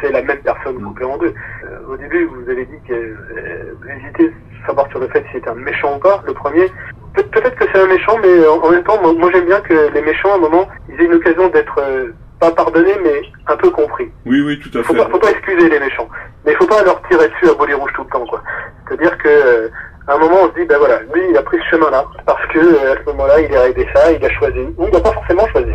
c'est 0.00 0.10
la 0.10 0.22
même 0.22 0.40
personne 0.42 0.76
mm. 0.76 0.84
coupée 0.84 1.04
en 1.04 1.18
deux. 1.18 1.34
Euh, 1.64 1.92
au 1.92 1.96
début, 1.96 2.24
vous 2.24 2.50
avez 2.50 2.64
dit 2.64 2.78
que 2.88 2.94
euh, 2.94 3.74
vous 3.80 3.88
hésitez 3.88 4.32
à 4.62 4.66
savoir 4.66 4.88
sur 4.88 4.98
le 4.98 5.08
fait 5.08 5.24
si 5.30 5.38
c'est 5.38 5.48
un 5.48 5.54
méchant 5.54 5.96
ou 5.96 5.98
pas. 5.98 6.22
Le 6.26 6.32
premier, 6.32 6.66
peut-être 7.14 7.54
que 7.56 7.64
c'est 7.72 7.80
un 7.80 7.86
méchant, 7.86 8.16
mais 8.22 8.46
en, 8.46 8.70
même 8.70 8.84
temps, 8.84 9.00
moi, 9.00 9.30
j'aime 9.32 9.46
bien 9.46 9.60
que 9.60 9.92
les 9.92 10.02
méchants, 10.02 10.32
à 10.32 10.36
un 10.36 10.40
moment, 10.40 10.68
ils 10.88 11.00
aient 11.00 11.06
une 11.06 11.14
occasion 11.14 11.48
d'être 11.48 11.78
euh, 11.78 12.12
pas 12.40 12.50
pardonnés, 12.50 12.96
mais 13.02 13.22
un 13.46 13.56
peu 13.56 13.70
compris. 13.70 14.10
Oui, 14.26 14.40
oui, 14.40 14.58
tout 14.58 14.76
à 14.78 14.82
fait. 14.82 14.88
Faut 14.88 14.94
pas, 14.94 15.10
faut 15.10 15.18
pas 15.18 15.30
excuser 15.30 15.68
les 15.68 15.80
méchants, 15.80 16.08
mais 16.44 16.52
il 16.52 16.56
faut 16.56 16.66
pas 16.66 16.82
leur 16.82 17.00
tirer 17.08 17.28
dessus 17.28 17.50
à 17.50 17.54
bolet 17.54 17.74
rouge 17.74 17.92
tout 17.94 18.02
le 18.02 18.10
temps, 18.10 18.26
quoi. 18.26 18.42
C'est-à-dire 18.88 19.16
que 19.18 19.28
euh, 19.28 19.68
à 20.08 20.14
un 20.14 20.18
moment, 20.18 20.36
on 20.42 20.48
se 20.48 20.60
dit, 20.60 20.66
ben 20.66 20.78
voilà, 20.78 21.00
lui, 21.14 21.22
il 21.30 21.36
a 21.36 21.42
pris 21.42 21.58
ce 21.58 21.76
chemin-là, 21.76 22.04
parce 22.26 22.44
que 22.48 22.58
euh, 22.58 22.92
à 22.92 22.96
ce 23.00 23.04
moment-là, 23.10 23.40
il 23.40 23.54
a 23.56 23.60
arrêté 23.60 23.86
ça, 23.94 24.10
il 24.10 24.24
a 24.24 24.30
choisi. 24.30 24.60
Ou 24.76 24.86
il 24.86 24.92
n'a 24.92 25.00
pas 25.00 25.12
forcément 25.12 25.46
choisi. 25.48 25.72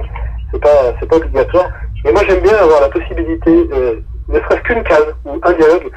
C'est 0.51 0.61
pas, 0.61 0.93
c'est 0.99 1.07
pas 1.07 1.15
obligatoire. 1.17 1.69
Et 2.05 2.11
moi, 2.11 2.21
j'aime 2.27 2.41
bien 2.41 2.57
avoir 2.57 2.81
la 2.81 2.89
possibilité, 2.89 3.69
euh, 3.73 3.95
ne 4.27 4.39
serait-ce 4.39 4.61
qu'une 4.63 4.83
case 4.83 5.15
ou 5.25 5.39
un 5.41 5.53
dialogue, 5.53 5.89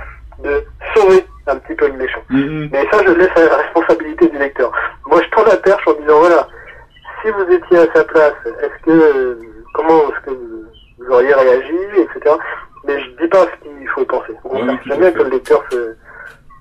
de 0.42 0.64
sauver 0.94 1.24
un 1.46 1.56
petit 1.56 1.74
peu 1.74 1.88
le 1.88 1.94
méchant. 1.94 2.22
Mm-hmm. 2.30 2.68
Mais 2.72 2.86
ça, 2.90 2.98
je 3.04 3.12
laisse 3.12 3.36
à 3.36 3.46
la 3.46 3.56
responsabilité 3.56 4.28
du 4.28 4.38
lecteur. 4.38 4.72
Moi, 5.06 5.20
je 5.22 5.30
tends 5.30 5.44
la 5.44 5.56
perche 5.56 5.86
en 5.86 5.92
disant, 5.94 6.20
voilà, 6.20 6.48
si 7.22 7.30
vous 7.30 7.52
étiez 7.52 7.78
à 7.78 7.86
sa 7.94 8.04
place, 8.04 8.34
est-ce 8.46 8.84
que, 8.84 9.38
comment 9.74 10.02
est-ce 10.08 10.26
que 10.26 10.30
vous, 10.30 11.12
auriez 11.12 11.34
réagi, 11.34 11.76
etc. 11.96 12.36
Mais 12.86 13.00
je 13.00 13.22
dis 13.22 13.28
pas 13.28 13.44
ce 13.44 13.68
qu'il 13.68 13.88
faut 13.88 14.04
penser. 14.04 14.32
Ouais, 14.44 14.60
J'aime 14.86 15.00
bien 15.00 15.10
que 15.10 15.22
le 15.22 15.30
lecteur 15.30 15.62
se, 15.70 15.96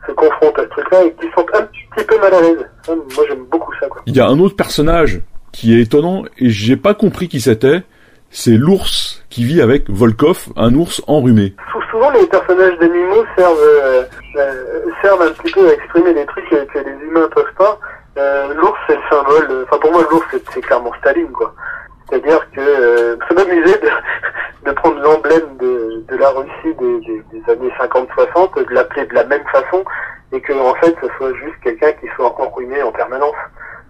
se 0.08 0.12
confrontent 0.14 0.59
et 0.98 1.14
qui 1.14 1.28
un 1.28 1.62
petit 1.64 2.06
peu 2.06 2.20
mal 2.20 2.34
à 2.34 2.42
l'aise. 2.42 2.66
Moi, 2.88 3.26
j'aime 3.28 3.46
beaucoup 3.46 3.74
ça. 3.80 3.88
Quoi. 3.88 4.02
Il 4.06 4.16
y 4.16 4.20
a 4.20 4.28
un 4.28 4.40
autre 4.40 4.56
personnage 4.56 5.22
qui 5.52 5.78
est 5.78 5.82
étonnant 5.82 6.24
et 6.38 6.50
j'ai 6.50 6.78
pas 6.78 6.94
compris 6.94 7.28
qui 7.28 7.42
c'était. 7.42 7.84
C'est 8.32 8.52
l'ours 8.52 9.26
qui 9.30 9.44
vit 9.44 9.62
avec 9.62 9.90
Volkov, 9.90 10.50
un 10.56 10.76
ours 10.76 11.02
enrhumé. 11.08 11.56
Souvent, 11.90 12.12
les 12.12 12.28
personnages 12.28 12.78
d'animaux 12.78 13.26
servent, 13.36 13.58
euh, 13.60 14.04
euh, 14.36 14.86
servent 15.02 15.24
un 15.24 15.32
petit 15.32 15.52
peu 15.52 15.68
à 15.68 15.74
exprimer 15.74 16.14
des 16.14 16.26
trucs 16.28 16.48
que, 16.48 16.78
les 16.78 17.06
humains 17.08 17.28
peuvent 17.34 17.54
pas. 17.58 17.80
Euh, 18.18 18.54
l'ours, 18.54 18.78
c'est 18.88 18.96
le 18.96 19.02
symbole. 19.10 19.66
Enfin, 19.66 19.80
pour 19.82 19.92
moi, 19.92 20.04
l'ours, 20.12 20.26
c'est 20.54 20.62
clairement 20.62 20.94
Staline, 21.00 21.32
quoi. 21.32 21.54
C'est-à-dire 22.10 22.40
que 22.52 22.62
euh, 22.62 23.18
ça 23.28 23.36
m'amusait 23.36 23.80
de, 23.80 23.90
de 24.66 24.72
prendre 24.72 25.00
l'emblème 25.00 25.58
de, 25.58 26.04
de 26.08 26.18
la 26.18 26.30
Russie 26.30 26.76
des, 26.80 27.00
des, 27.02 27.24
des 27.32 27.52
années 27.52 27.72
50-60, 27.80 28.68
de 28.68 28.74
l'appeler 28.74 29.06
de 29.06 29.14
la 29.14 29.26
même 29.26 29.46
façon, 29.52 29.84
et 30.32 30.42
que 30.42 30.54
en 30.54 30.74
fait, 30.76 30.96
ce 31.02 31.08
soit 31.18 31.34
juste 31.36 31.56
quelqu'un 31.64 31.92
qui 31.94 32.08
soit 32.16 32.34
enrhumé 32.40 32.82
en 32.84 32.92
permanence. 32.92 33.36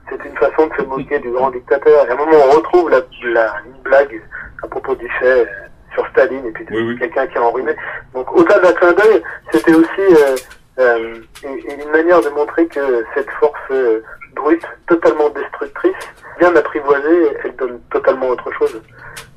C'est 0.09 0.23
une 0.25 0.37
façon 0.37 0.67
de 0.67 0.73
se 0.75 0.87
moquer 0.87 1.19
du 1.19 1.31
grand 1.31 1.51
dictateur. 1.51 2.05
Et 2.05 2.09
à 2.09 2.13
un 2.13 2.17
moment, 2.17 2.37
on 2.47 2.55
retrouve 2.57 2.89
la, 2.89 3.01
la 3.31 3.53
une 3.65 3.81
blague 3.83 4.21
à 4.63 4.67
propos 4.67 4.95
du 4.95 5.09
fait 5.19 5.41
euh, 5.41 5.45
sur 5.93 6.07
Staline 6.07 6.45
et 6.45 6.51
puis 6.51 6.65
de 6.65 6.93
quelqu'un 6.97 7.27
qui 7.27 7.35
est 7.35 7.39
enrhumé. 7.39 7.75
Donc, 8.13 8.31
au-delà 8.35 8.59
d'un 8.59 8.73
clin 8.73 8.93
d'œil, 8.93 9.21
c'était 9.51 9.73
aussi 9.73 9.99
euh, 9.99 10.35
euh, 10.79 11.15
une, 11.43 11.81
une, 11.81 11.91
manière 11.91 12.21
de 12.21 12.29
montrer 12.29 12.67
que 12.67 13.05
cette 13.13 13.29
force 13.31 13.59
euh, 13.71 14.01
brute, 14.39 14.63
totalement 14.87 15.29
destructrice, 15.29 15.95
bien 16.39 16.55
apprivoisée, 16.55 17.37
elle 17.43 17.55
donne 17.55 17.79
totalement 17.91 18.29
autre 18.29 18.51
chose. 18.53 18.81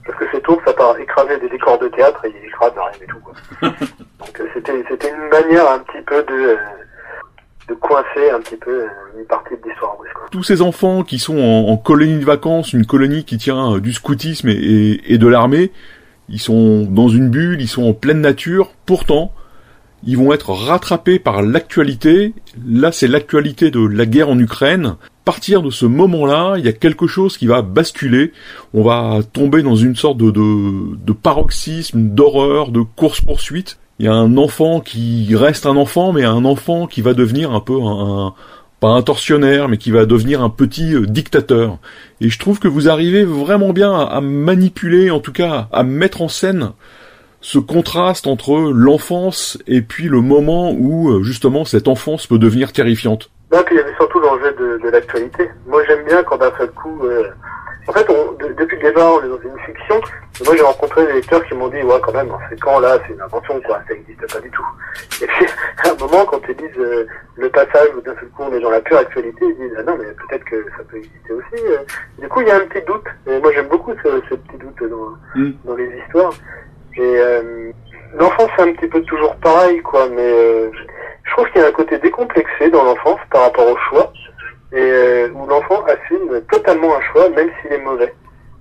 Parce 0.06 0.18
que 0.18 0.24
c'est 0.32 0.40
tout, 0.42 0.58
ça 0.64 0.72
part 0.72 0.98
écraser 0.98 1.38
des 1.38 1.48
décors 1.48 1.78
de 1.78 1.88
théâtre 1.88 2.24
et 2.24 2.34
il 2.36 2.46
écrase 2.46 2.72
rien 2.74 3.00
et 3.00 3.06
tout. 3.06 3.18
Quoi. 3.20 3.34
Donc 4.18 4.40
euh, 4.40 4.46
c'était 4.54 4.84
c'était 4.88 5.10
une 5.10 5.28
manière 5.28 5.70
un 5.70 5.78
petit 5.80 6.02
peu 6.04 6.22
de 6.24 6.32
euh, 6.32 6.56
de 7.68 7.74
coincer 7.74 8.30
un 8.30 8.40
petit 8.40 8.56
peu 8.56 8.82
euh, 8.82 8.88
une 9.16 9.26
partie 9.26 9.54
de 9.54 9.68
l'histoire 9.68 9.96
russe. 9.98 10.10
Quoi. 10.14 10.26
Tous 10.32 10.42
ces 10.42 10.60
enfants 10.60 11.04
qui 11.04 11.20
sont 11.20 11.38
en, 11.38 11.76
colonie 11.76 12.18
de 12.18 12.24
vacances, 12.24 12.72
une 12.72 12.86
colonie 12.86 13.24
qui 13.24 13.38
tient 13.38 13.78
du 13.78 13.92
scoutisme 13.92 14.48
et, 14.48 15.00
et 15.06 15.18
de 15.18 15.28
l'armée, 15.28 15.70
ils 16.28 16.40
sont 16.40 16.82
dans 16.82 17.08
une 17.08 17.30
bulle, 17.30 17.60
ils 17.60 17.68
sont 17.68 17.84
en 17.84 17.92
pleine 17.92 18.20
nature. 18.20 18.72
Pourtant, 18.86 19.32
ils 20.04 20.16
vont 20.16 20.32
être 20.32 20.50
rattrapés 20.50 21.18
par 21.18 21.42
l'actualité. 21.42 22.34
Là, 22.66 22.92
c'est 22.92 23.08
l'actualité 23.08 23.70
de 23.70 23.80
la 23.80 24.06
guerre 24.06 24.28
en 24.28 24.38
Ukraine 24.38 24.96
partir 25.24 25.62
de 25.62 25.70
ce 25.70 25.86
moment-là, 25.86 26.54
il 26.58 26.64
y 26.64 26.68
a 26.68 26.72
quelque 26.72 27.06
chose 27.06 27.36
qui 27.36 27.46
va 27.46 27.62
basculer. 27.62 28.32
On 28.74 28.82
va 28.82 29.20
tomber 29.32 29.62
dans 29.62 29.76
une 29.76 29.96
sorte 29.96 30.18
de, 30.18 30.30
de, 30.30 31.12
paroxysme, 31.12 32.08
d'horreur, 32.08 32.70
de 32.70 32.80
course-poursuite. 32.80 33.78
Il 33.98 34.06
y 34.06 34.08
a 34.08 34.14
un 34.14 34.36
enfant 34.36 34.80
qui 34.80 35.34
reste 35.36 35.66
un 35.66 35.76
enfant, 35.76 36.12
mais 36.12 36.24
un 36.24 36.44
enfant 36.44 36.86
qui 36.86 37.02
va 37.02 37.14
devenir 37.14 37.52
un 37.52 37.60
peu 37.60 37.80
un, 37.80 38.34
pas 38.80 38.88
un 38.88 39.02
tortionnaire, 39.02 39.68
mais 39.68 39.76
qui 39.76 39.92
va 39.92 40.06
devenir 40.06 40.42
un 40.42 40.50
petit 40.50 40.94
euh, 40.94 41.06
dictateur. 41.06 41.78
Et 42.20 42.28
je 42.28 42.38
trouve 42.38 42.58
que 42.58 42.68
vous 42.68 42.88
arrivez 42.88 43.24
vraiment 43.24 43.72
bien 43.72 43.94
à, 43.94 44.20
manipuler, 44.20 45.10
en 45.10 45.20
tout 45.20 45.32
cas 45.32 45.68
à 45.72 45.84
mettre 45.84 46.22
en 46.22 46.28
scène 46.28 46.72
ce 47.42 47.58
contraste 47.58 48.26
entre 48.26 48.72
l'enfance 48.72 49.58
et 49.66 49.82
puis 49.82 50.04
le 50.04 50.20
moment 50.20 50.72
où 50.72 51.10
euh, 51.10 51.22
justement 51.22 51.64
cette 51.64 51.88
enfance 51.88 52.26
peut 52.26 52.38
devenir 52.38 52.72
terrifiante. 52.72 53.30
Non, 53.52 53.62
puis 53.66 53.74
il 53.74 53.78
y 53.78 53.80
avait 53.82 53.94
surtout 53.96 54.20
l'enjeu 54.20 54.54
de, 54.58 54.82
de 54.82 54.88
l'actualité. 54.88 55.50
Moi, 55.66 55.82
j'aime 55.86 56.04
bien 56.06 56.22
quand 56.22 56.38
d'un 56.38 56.52
seul 56.56 56.70
coup... 56.70 57.04
Euh... 57.04 57.28
En 57.88 57.92
fait, 57.92 58.08
on, 58.08 58.32
depuis 58.54 58.76
le 58.76 58.82
départ, 58.82 59.14
on 59.14 59.24
est 59.24 59.28
dans 59.28 59.40
une 59.42 59.58
fiction. 59.66 60.00
moi, 60.44 60.54
j'ai 60.56 60.62
rencontré 60.62 61.04
des 61.04 61.14
lecteurs 61.14 61.44
qui 61.46 61.54
m'ont 61.54 61.66
dit, 61.66 61.82
ouais, 61.82 62.00
quand 62.00 62.12
même, 62.12 62.30
c'est 62.48 62.60
quand 62.60 62.78
là, 62.78 62.96
c'est 63.04 63.12
une 63.12 63.20
invention, 63.20 63.60
quoi. 63.62 63.80
Ça 63.88 63.94
n'existe 63.94 64.32
pas 64.32 64.40
du 64.40 64.48
tout. 64.50 64.64
Et 65.20 65.26
puis, 65.26 65.46
à 65.84 65.90
un 65.90 65.94
moment, 65.96 66.24
quand 66.24 66.40
ils 66.48 66.54
disent 66.54 66.78
euh, 66.78 67.04
le 67.36 67.48
passage 67.48 67.88
où 67.96 68.00
d'un 68.00 68.14
seul 68.14 68.28
coup, 68.28 68.44
on 68.44 68.54
est 68.54 68.60
dans 68.60 68.70
la 68.70 68.80
pure 68.80 68.98
actualité, 68.98 69.44
ils 69.44 69.56
disent, 69.56 69.76
ah 69.80 69.82
non, 69.82 69.96
mais 69.98 70.04
peut-être 70.04 70.44
que 70.44 70.64
ça 70.76 70.84
peut 70.88 70.98
exister 70.98 71.32
aussi. 71.32 71.64
Euh. 71.64 71.78
Du 72.20 72.28
coup, 72.28 72.40
il 72.42 72.46
y 72.46 72.50
a 72.52 72.56
un 72.56 72.66
petit 72.66 72.86
doute. 72.86 73.04
Et 73.26 73.40
moi, 73.40 73.50
j'aime 73.52 73.68
beaucoup 73.68 73.92
ce, 74.04 74.22
ce, 74.30 74.34
petit 74.36 74.58
doute 74.58 74.88
dans, 74.88 75.40
mm. 75.40 75.52
dans 75.64 75.74
les 75.74 75.90
histoires. 76.06 76.32
Et 76.96 77.00
euh, 77.00 77.72
l'enfance, 78.14 78.50
c'est 78.56 78.62
un 78.62 78.72
petit 78.72 78.88
peu 78.88 79.02
toujours 79.02 79.34
pareil, 79.36 79.80
quoi. 79.82 80.08
Mais 80.08 80.20
euh, 80.22 80.70
je 81.24 81.30
trouve 81.32 81.48
qu'il 81.50 81.62
y 81.62 81.64
a 81.64 81.68
un 81.68 81.72
côté 81.72 81.98
décomplexé 81.98 82.70
dans 82.70 82.84
l'enfance 82.84 83.20
par 83.30 83.42
rapport 83.42 83.66
au 83.66 83.76
choix, 83.88 84.12
et 84.72 84.80
euh, 84.80 85.28
où 85.34 85.46
l'enfant 85.46 85.84
assume 85.84 86.40
totalement 86.50 86.96
un 86.96 87.00
choix, 87.12 87.28
même 87.30 87.50
s'il 87.60 87.72
est 87.72 87.82
mauvais. 87.82 88.12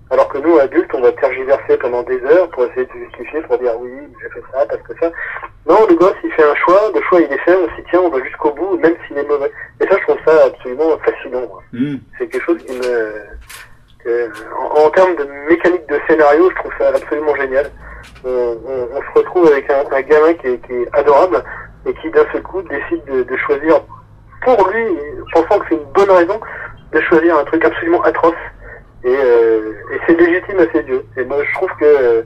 Alors 0.10 0.28
que 0.28 0.40
nous, 0.40 0.60
adultes, 0.60 0.94
on 0.94 1.02
va 1.02 1.12
tergiverser 1.14 1.78
pendant 1.78 2.04
des 2.04 2.22
heures 2.24 2.50
pour 2.50 2.66
essayer 2.66 2.86
de 2.86 2.92
justifier, 3.06 3.42
pour 3.42 3.58
dire 3.58 3.72
oui, 3.80 3.92
j'ai 4.22 4.30
fait 4.30 4.44
ça, 4.52 4.66
parce 4.66 4.82
que 4.82 4.94
ça. 5.00 5.10
Non, 5.66 5.86
le 5.88 5.96
gosse, 5.96 6.16
il 6.24 6.32
fait 6.32 6.44
un 6.44 6.56
choix, 6.56 6.92
le 6.94 7.02
choix, 7.02 7.22
il 7.22 7.32
est 7.32 7.38
fait, 7.40 7.56
on 7.56 7.76
s'y 7.76 7.84
tient, 7.90 8.02
on 8.02 8.10
va 8.10 8.22
jusqu'au 8.24 8.52
bout, 8.52 8.78
même 8.78 8.96
s'il 9.08 9.18
est 9.18 9.28
mauvais. 9.28 9.50
Et 9.80 9.88
ça, 9.88 9.98
je 9.98 10.04
trouve 10.04 10.18
ça 10.26 10.46
absolument 10.48 10.98
fascinant. 11.00 11.48
Mm. 11.72 11.96
C'est 12.18 12.28
quelque 12.28 12.44
chose 12.44 12.62
qui 12.66 12.74
me... 12.74 13.14
en, 14.58 14.86
en, 14.86 14.90
termes 14.90 15.16
de 15.16 15.24
mécanique 15.48 15.88
de 15.88 15.98
scénario, 16.10 16.50
je 16.50 16.56
trouve 16.56 16.74
ça 16.78 16.90
absolument 16.90 17.36
génial. 17.36 17.71
On, 18.24 18.58
on, 18.94 19.02
se 19.02 19.20
retrouve 19.20 19.48
avec 19.48 19.70
un, 19.70 20.02
gamin 20.02 20.34
qui 20.34 20.48
est, 20.48 20.90
adorable, 20.94 21.44
et 21.86 21.94
qui 21.96 22.10
d'un 22.12 22.26
seul 22.32 22.42
coup 22.44 22.62
décide 22.64 23.04
de, 23.06 23.38
choisir 23.38 23.82
pour 24.42 24.70
lui, 24.70 24.86
pensant 25.34 25.60
que 25.60 25.66
c'est 25.70 25.76
une 25.76 25.92
bonne 25.94 26.12
raison, 26.12 26.40
de 26.94 27.02
choisir 27.02 27.38
un 27.38 27.44
truc 27.46 27.64
absolument 27.66 28.02
atroce. 28.04 28.34
Et, 29.04 29.16
euh, 29.16 29.74
et 29.92 30.00
c'est 30.06 30.20
légitime 30.20 30.60
à 30.60 30.72
ses 30.72 30.86
yeux. 30.88 31.04
Et 31.18 31.24
moi 31.24 31.38
je 31.44 31.54
trouve 31.54 31.72
que 31.80 32.24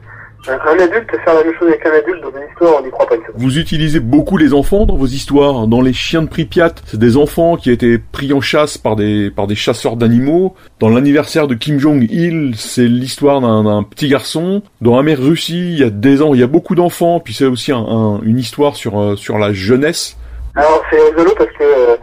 euh, 0.48 0.58
un 0.66 0.80
adulte 0.80 1.10
faire 1.24 1.34
la 1.34 1.44
même 1.44 1.54
chose 1.60 1.68
avec 1.70 1.86
un 1.86 1.92
adulte 1.92 2.22
dans 2.22 2.30
une 2.30 2.48
histoire, 2.50 2.80
on 2.80 2.86
n'y 2.86 2.92
croit 2.92 3.08
pas 3.08 3.16
une 3.16 3.22
seconde. 3.22 3.42
Vous 3.42 3.58
utilisez 3.58 4.00
beaucoup 4.00 4.38
les 4.38 4.54
enfants 4.54 4.86
dans 4.86 4.96
vos 4.96 5.06
histoires. 5.06 5.68
Dans 5.68 5.82
les 5.82 5.94
chiens 5.94 6.22
de 6.22 6.28
Pripyat, 6.28 6.76
c'est 6.86 7.00
des 7.00 7.18
enfants 7.18 7.56
qui 7.56 7.72
étaient 7.72 7.98
pris 7.98 8.34
en 8.34 8.42
chasse 8.42 8.78
par 8.78 8.96
des 8.96 9.32
par 9.32 9.48
des 9.48 9.56
chasseurs 9.56 9.96
d'animaux. 9.96 10.56
Dans 10.80 10.90
l'anniversaire 10.90 11.48
de 11.48 11.56
Kim 11.56 11.80
Jong 11.80 12.08
Il, 12.10 12.54
c'est 12.56 12.88
l'histoire 12.88 13.42
d'un 13.42 13.84
petit 13.84 14.08
garçon. 14.08 14.62
Dans 14.82 14.98
Amer 14.98 15.20
Russie, 15.20 15.74
il 15.74 15.80
y 15.80 15.84
a 15.84 15.90
des 15.90 16.22
ans, 16.22 16.34
il 16.34 16.40
y 16.40 16.44
a 16.44 16.48
beaucoup 16.48 16.76
d'enfants. 16.76 17.20
Puis 17.20 17.34
c'est 17.34 17.46
aussi 17.46 17.72
un, 17.72 18.20
une 18.24 18.38
histoire 18.38 18.76
sur 18.76 19.00
euh, 19.00 19.16
sur 19.16 19.38
la 19.38 19.54
jeunesse. 19.54 20.18
Alors 20.56 20.82
c'est 20.90 21.02
rigolo 21.02 21.34
parce 21.38 21.52
que 21.52 21.64
euh, 21.64 21.98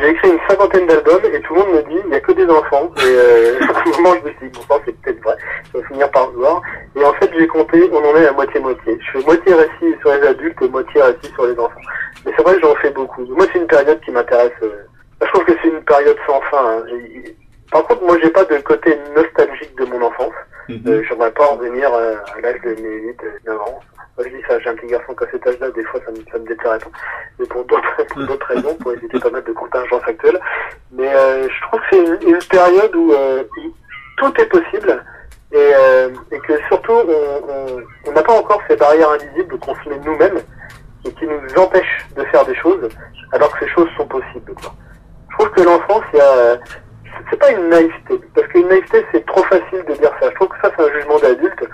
j'ai 0.00 0.08
écrit 0.10 0.30
une 0.30 0.38
cinquantaine 0.48 0.86
d'albums 0.86 1.24
et 1.24 1.40
tout 1.40 1.54
le 1.54 1.60
monde 1.60 1.74
me 1.74 1.82
dit 1.82 2.00
il 2.04 2.10
n'y 2.10 2.16
a 2.16 2.20
que 2.20 2.32
des 2.32 2.46
enfants. 2.46 2.90
Et 2.98 3.02
euh, 3.04 3.58
moment 3.96 4.14
je 4.20 4.28
me 4.28 4.34
suis 4.36 4.50
dit 4.50 4.60
bon 4.68 4.80
c'est 4.84 5.00
peut-être 5.00 5.22
vrai, 5.22 5.36
je 5.72 5.78
vais 5.78 5.86
finir 5.86 6.10
par 6.10 6.30
le 6.30 6.38
voir. 6.38 6.62
Et 6.96 7.04
en 7.04 7.12
fait 7.14 7.30
j'ai 7.36 7.46
compté, 7.46 7.88
on 7.92 7.98
en 7.98 8.16
est 8.16 8.26
à 8.26 8.32
moitié-moitié. 8.32 8.98
Je 9.00 9.18
fais 9.18 9.24
moitié 9.24 9.54
récit 9.54 9.98
sur 10.00 10.12
les 10.12 10.26
adultes 10.26 10.62
et 10.62 10.68
moitié 10.68 11.02
récit 11.02 11.32
sur 11.34 11.46
les 11.46 11.58
enfants. 11.58 11.80
Mais 12.24 12.32
c'est 12.36 12.42
vrai 12.42 12.54
que 12.54 12.60
j'en 12.62 12.74
fais 12.76 12.90
beaucoup. 12.90 13.24
Moi 13.26 13.46
c'est 13.52 13.58
une 13.58 13.66
période 13.66 14.00
qui 14.00 14.10
m'intéresse. 14.10 14.52
Euh, 14.62 14.84
je 15.22 15.26
trouve 15.28 15.44
que 15.44 15.52
c'est 15.62 15.68
une 15.68 15.82
période 15.82 16.16
sans 16.26 16.40
fin. 16.50 16.78
Hein. 16.78 16.82
Par 17.70 17.84
contre 17.84 18.02
moi 18.02 18.16
j'ai 18.22 18.30
pas 18.30 18.44
de 18.44 18.56
côté 18.58 18.96
nostalgique 19.14 19.76
de 19.78 19.84
mon 19.84 20.02
enfance. 20.02 20.34
-hmm. 20.76 20.88
euh, 20.88 21.02
J'aimerais 21.08 21.32
pas 21.32 21.46
revenir 21.46 21.92
euh, 21.92 22.16
à 22.36 22.40
l'âge 22.40 22.60
de 22.62 22.70
mes 22.80 22.96
8, 23.08 23.20
9 23.46 23.60
ans. 23.60 23.80
Moi, 24.16 24.28
je 24.28 24.36
dis 24.36 24.42
ça, 24.46 24.58
j'ai 24.58 24.68
un 24.68 24.74
petit 24.74 24.88
garçon 24.88 25.14
qu'à 25.14 25.26
cet 25.30 25.46
âge-là, 25.46 25.70
des 25.70 25.84
fois, 25.84 26.00
ça 26.04 26.10
me, 26.10 26.16
ça 26.30 26.38
me 26.38 26.54
pas. 26.56 26.78
Mais 27.38 27.46
pour 27.50 27.64
d'autres, 27.64 28.46
raisons, 28.46 28.74
pour 28.74 28.92
éviter 28.92 29.18
pas 29.18 29.30
mal 29.30 29.44
de 29.44 29.52
contingences 29.52 30.02
actuelles. 30.06 30.40
Mais 30.92 31.08
euh, 31.08 31.48
je 31.48 31.62
trouve 31.62 31.80
que 31.80 31.86
c'est 31.90 32.26
une, 32.26 32.38
période 32.50 32.94
où 32.94 33.12
euh, 33.12 33.44
tout 34.18 34.32
est 34.40 34.46
possible 34.46 35.02
et, 35.52 35.56
euh, 35.56 36.10
et 36.32 36.38
que 36.40 36.52
surtout, 36.68 36.92
on 38.06 38.12
n'a 38.12 38.22
pas 38.22 38.38
encore 38.38 38.60
ces 38.68 38.76
barrières 38.76 39.10
invisibles 39.10 39.58
qu'on 39.58 39.74
se 39.74 39.88
met 39.88 39.98
nous-mêmes 40.04 40.40
et 41.06 41.12
qui 41.12 41.26
nous 41.26 41.40
empêchent 41.62 42.06
de 42.16 42.24
faire 42.24 42.44
des 42.44 42.54
choses 42.56 42.88
alors 43.32 43.50
que 43.52 43.64
ces 43.64 43.70
choses 43.72 43.88
sont 43.96 44.06
possibles. 44.06 44.54
Je 45.30 45.36
trouve 45.36 45.50
que 45.52 45.62
l'enfance, 45.62 46.04
il 46.12 46.18
y 46.18 46.20
a, 46.20 46.58
c'est 47.30 47.38
pas 47.38 47.50
une 47.52 47.68
naïveté, 47.68 48.20
parce 48.34 48.46
qu'une 48.48 48.68
naïveté 48.68 49.04
c'est 49.12 49.24
trop 49.26 49.42
facile 49.44 49.84
de 49.88 49.94
dire 49.94 50.12
ça. 50.20 50.28
Je 50.30 50.34
trouve 50.34 50.48
que 50.48 50.60
ça 50.62 50.70
c'est 50.76 50.84
un 50.84 50.92
jugement 50.92 51.18
d'adulte. 51.18 51.64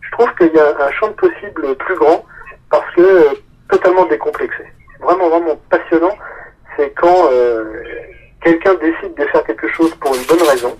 Je 0.00 0.10
trouve 0.12 0.34
qu'il 0.36 0.52
y 0.54 0.58
a 0.58 0.86
un 0.86 0.90
champ 0.92 1.08
de 1.08 1.12
possibles 1.12 1.74
plus 1.76 1.94
grand 1.96 2.24
parce 2.70 2.94
que 2.94 3.00
euh, 3.00 3.34
totalement 3.70 4.04
décomplexé. 4.06 4.64
Vraiment 5.00 5.28
vraiment 5.28 5.60
passionnant. 5.70 6.16
C'est 6.76 6.90
quand 6.90 7.28
euh, 7.30 7.64
quelqu'un 8.42 8.74
décide 8.74 9.14
de 9.16 9.24
faire 9.26 9.44
quelque 9.44 9.68
chose 9.68 9.94
pour 9.96 10.14
une 10.14 10.24
bonne 10.24 10.48
raison 10.48 10.76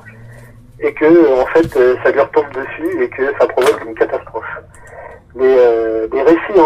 et 0.81 0.93
que 0.93 1.41
en 1.41 1.47
fait 1.47 1.77
euh, 1.77 1.97
ça 2.03 2.11
lui 2.11 2.21
retombe 2.21 2.51
dessus 2.53 3.03
et 3.03 3.09
que 3.09 3.25
ça 3.39 3.47
provoque 3.47 3.85
une 3.87 3.95
catastrophe. 3.95 4.45
Euh, 5.41 6.09
les 6.13 6.23
récits 6.23 6.61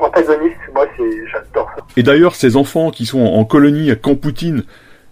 antagonistes, 0.00 0.56
moi 0.74 0.86
j'adore 1.30 1.70
ça. 1.76 1.84
Et 1.96 2.02
d'ailleurs 2.02 2.34
ces 2.34 2.56
enfants 2.56 2.90
qui 2.90 3.06
sont 3.06 3.24
en 3.24 3.44
colonie 3.44 3.90
à 3.90 3.96
Campoutine, 3.96 4.64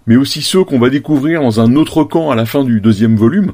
mais 0.07 0.17
aussi 0.17 0.43
ceux 0.43 0.65
qu'on 0.65 0.79
va 0.79 0.91
découvrir 0.91 1.43
dans 1.43 1.61
un 1.61 1.77
autre 1.77 2.05
camp 2.05 2.31
à 2.31 2.35
la 2.35 2.47
fin 2.47 2.65
du 2.65 2.81
deuxième 2.81 3.17
volume, 3.17 3.53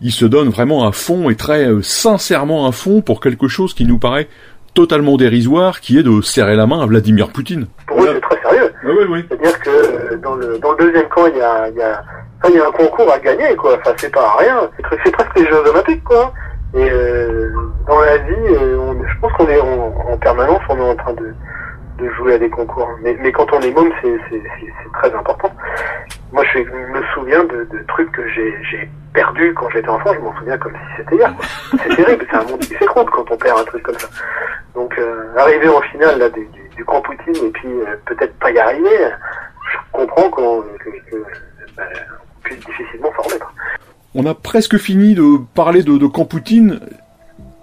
ils 0.00 0.12
se 0.12 0.24
donnent 0.24 0.50
vraiment 0.50 0.86
à 0.86 0.92
fond 0.92 1.30
et 1.30 1.36
très 1.36 1.66
euh, 1.66 1.82
sincèrement 1.82 2.66
à 2.66 2.72
fond 2.72 3.00
pour 3.00 3.20
quelque 3.20 3.48
chose 3.48 3.74
qui 3.74 3.84
nous 3.84 3.98
paraît 3.98 4.28
totalement 4.76 5.16
dérisoire, 5.16 5.80
qui 5.80 5.98
est 5.98 6.02
de 6.02 6.20
serrer 6.20 6.54
la 6.54 6.66
main 6.66 6.82
à 6.82 6.86
Vladimir 6.86 7.30
Poutine. 7.30 7.66
Pour 7.86 8.02
eux, 8.02 8.10
c'est 8.12 8.20
très 8.20 8.40
sérieux. 8.42 8.70
Ah 8.84 8.88
oui, 8.88 9.04
oui. 9.08 9.24
C'est-à-dire 9.28 9.58
que 9.60 9.70
euh, 9.70 10.16
dans 10.18 10.34
le, 10.34 10.58
dans 10.58 10.72
le 10.72 10.76
deuxième 10.76 11.08
camp, 11.08 11.26
il 11.26 11.38
y 11.38 11.40
a, 11.40 11.68
il 11.70 11.76
y, 11.76 11.82
a, 11.82 12.04
enfin, 12.38 12.52
il 12.52 12.56
y 12.56 12.60
a 12.60 12.68
un 12.68 12.72
concours 12.72 13.10
à 13.10 13.18
gagner, 13.18 13.56
quoi. 13.56 13.78
Enfin, 13.80 13.92
c'est 13.96 14.12
pas 14.12 14.36
rien. 14.38 14.68
C'est, 14.90 14.98
c'est 15.02 15.10
presque 15.12 15.38
les 15.38 15.46
Jeux 15.46 15.70
Olympiques, 15.70 16.04
quoi. 16.04 16.32
Et 16.74 16.90
euh, 16.90 17.50
dans 17.88 18.00
la 18.00 18.18
vie, 18.18 18.34
euh, 18.50 18.78
on, 18.78 19.02
je 19.02 19.20
pense 19.20 19.32
qu'on 19.32 19.48
est 19.48 19.60
en, 19.60 20.12
en, 20.12 20.18
permanence, 20.18 20.60
on 20.68 20.76
est 20.76 20.90
en 20.90 20.94
train 20.94 21.14
de, 21.14 21.32
de 21.98 22.10
jouer 22.10 22.34
à 22.34 22.38
des 22.38 22.50
concours. 22.50 22.88
Mais, 23.02 23.16
mais 23.20 23.32
quand 23.32 23.52
on 23.52 23.60
est 23.60 23.70
môme, 23.72 23.92
c'est, 24.02 24.18
c'est, 24.30 24.92
très 24.92 25.14
important. 25.14 25.50
Moi, 26.32 26.44
je 26.52 26.60
me 26.60 27.02
souviens 27.14 27.44
de, 27.44 27.64
de 27.70 27.84
trucs 27.88 28.10
que 28.12 28.26
j'ai, 28.30 28.54
j'ai 28.70 28.88
perdu 29.12 29.52
quand 29.54 29.68
j'étais 29.70 29.88
enfant. 29.88 30.12
Je 30.14 30.20
m'en 30.20 30.36
souviens 30.36 30.58
comme 30.58 30.72
si 30.72 30.96
c'était 30.96 31.16
hier. 31.16 31.32
C'est 31.82 31.96
terrible. 31.96 32.26
C'est 32.30 32.36
un 32.36 32.44
monde 32.44 32.60
qui 32.60 32.74
s'écroule 32.74 33.10
quand 33.10 33.30
on 33.30 33.36
perd 33.36 33.58
un 33.58 33.64
truc 33.64 33.82
comme 33.82 33.98
ça. 33.98 34.08
Donc, 34.74 34.96
euh, 34.98 35.34
arriver 35.36 35.68
en 35.68 35.80
finale 35.82 36.18
là, 36.18 36.28
du, 36.28 36.46
du, 36.46 36.68
du 36.76 36.84
Grand 36.84 37.00
Poutine 37.00 37.46
et 37.46 37.50
puis 37.50 37.68
euh, 37.68 37.96
peut-être 38.04 38.34
pas 38.38 38.50
y 38.50 38.58
arriver, 38.58 39.10
je 39.72 39.78
comprends 39.92 40.30
qu'on 40.30 40.64
bah, 41.76 41.84
puisse 42.42 42.64
difficilement 42.64 43.10
s'en 43.16 43.22
remettre. 43.22 43.52
On 44.14 44.24
a 44.26 44.34
presque 44.34 44.78
fini 44.78 45.14
de 45.14 45.38
parler 45.54 45.82
de, 45.82 45.98
de 45.98 46.06
Camp 46.06 46.24
Poutine. 46.24 46.80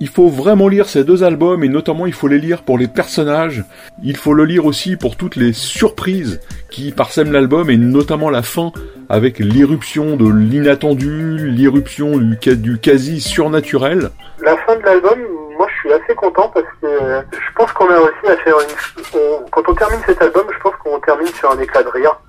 Il 0.04 0.10
faut 0.10 0.28
vraiment 0.28 0.68
lire 0.68 0.90
ces 0.90 1.06
deux 1.06 1.24
albums 1.24 1.64
et 1.64 1.70
notamment 1.70 2.06
il 2.06 2.12
faut 2.12 2.28
les 2.28 2.38
lire 2.38 2.64
pour 2.64 2.78
les 2.78 2.90
personnages. 2.90 3.64
Il 4.04 4.18
faut 4.18 4.34
le 4.34 4.44
lire 4.44 4.66
aussi 4.66 4.98
pour 4.98 5.16
toutes 5.16 5.38
les 5.38 5.54
surprises 5.54 6.42
qui 6.70 6.92
parsèment 6.92 7.32
l'album 7.32 7.70
et 7.70 7.78
notamment 7.78 8.30
la 8.30 8.42
fin 8.42 8.74
avec 9.08 9.40
l'irruption 9.40 10.18
de 10.18 10.30
l'inattendu, 10.30 11.50
l'irruption 11.50 12.18
du, 12.18 12.80
quasi 12.80 13.22
surnaturel. 13.22 14.10
La 14.42 14.58
fin 14.58 14.76
de 14.76 14.82
l'album, 14.82 15.20
moi 15.58 15.68
je 15.74 15.80
suis 15.80 15.94
assez 15.94 16.16
content 16.16 16.52
parce 16.54 16.68
que 16.82 16.88
je 17.32 17.56
pense 17.56 17.72
qu'on 17.72 17.88
a 17.88 17.96
réussi 17.96 18.28
à 18.28 18.36
faire 18.44 18.56
une... 18.60 19.50
Quand 19.52 19.64
on 19.70 19.74
termine 19.74 20.00
cet 20.06 20.22
album, 20.22 20.46
je 20.54 20.60
pense 20.60 20.76
qu'on 20.84 21.00
termine 21.00 21.28
sur 21.28 21.50
un 21.50 21.60
éclat 21.60 21.82
de 21.82 21.88
rire. 21.88 22.20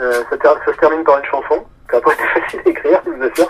Euh, 0.00 0.22
ça, 0.30 0.36
ça, 0.42 0.72
se 0.72 0.78
termine 0.78 1.04
par 1.04 1.18
une 1.18 1.24
chanson. 1.24 1.64
Ça 1.90 1.96
n'a 1.96 2.02
pas 2.02 2.12
été 2.12 2.22
facile 2.40 2.60
à 2.64 2.68
écrire, 2.68 3.00
je 3.04 3.10
vous 3.10 3.22
assure. 3.22 3.48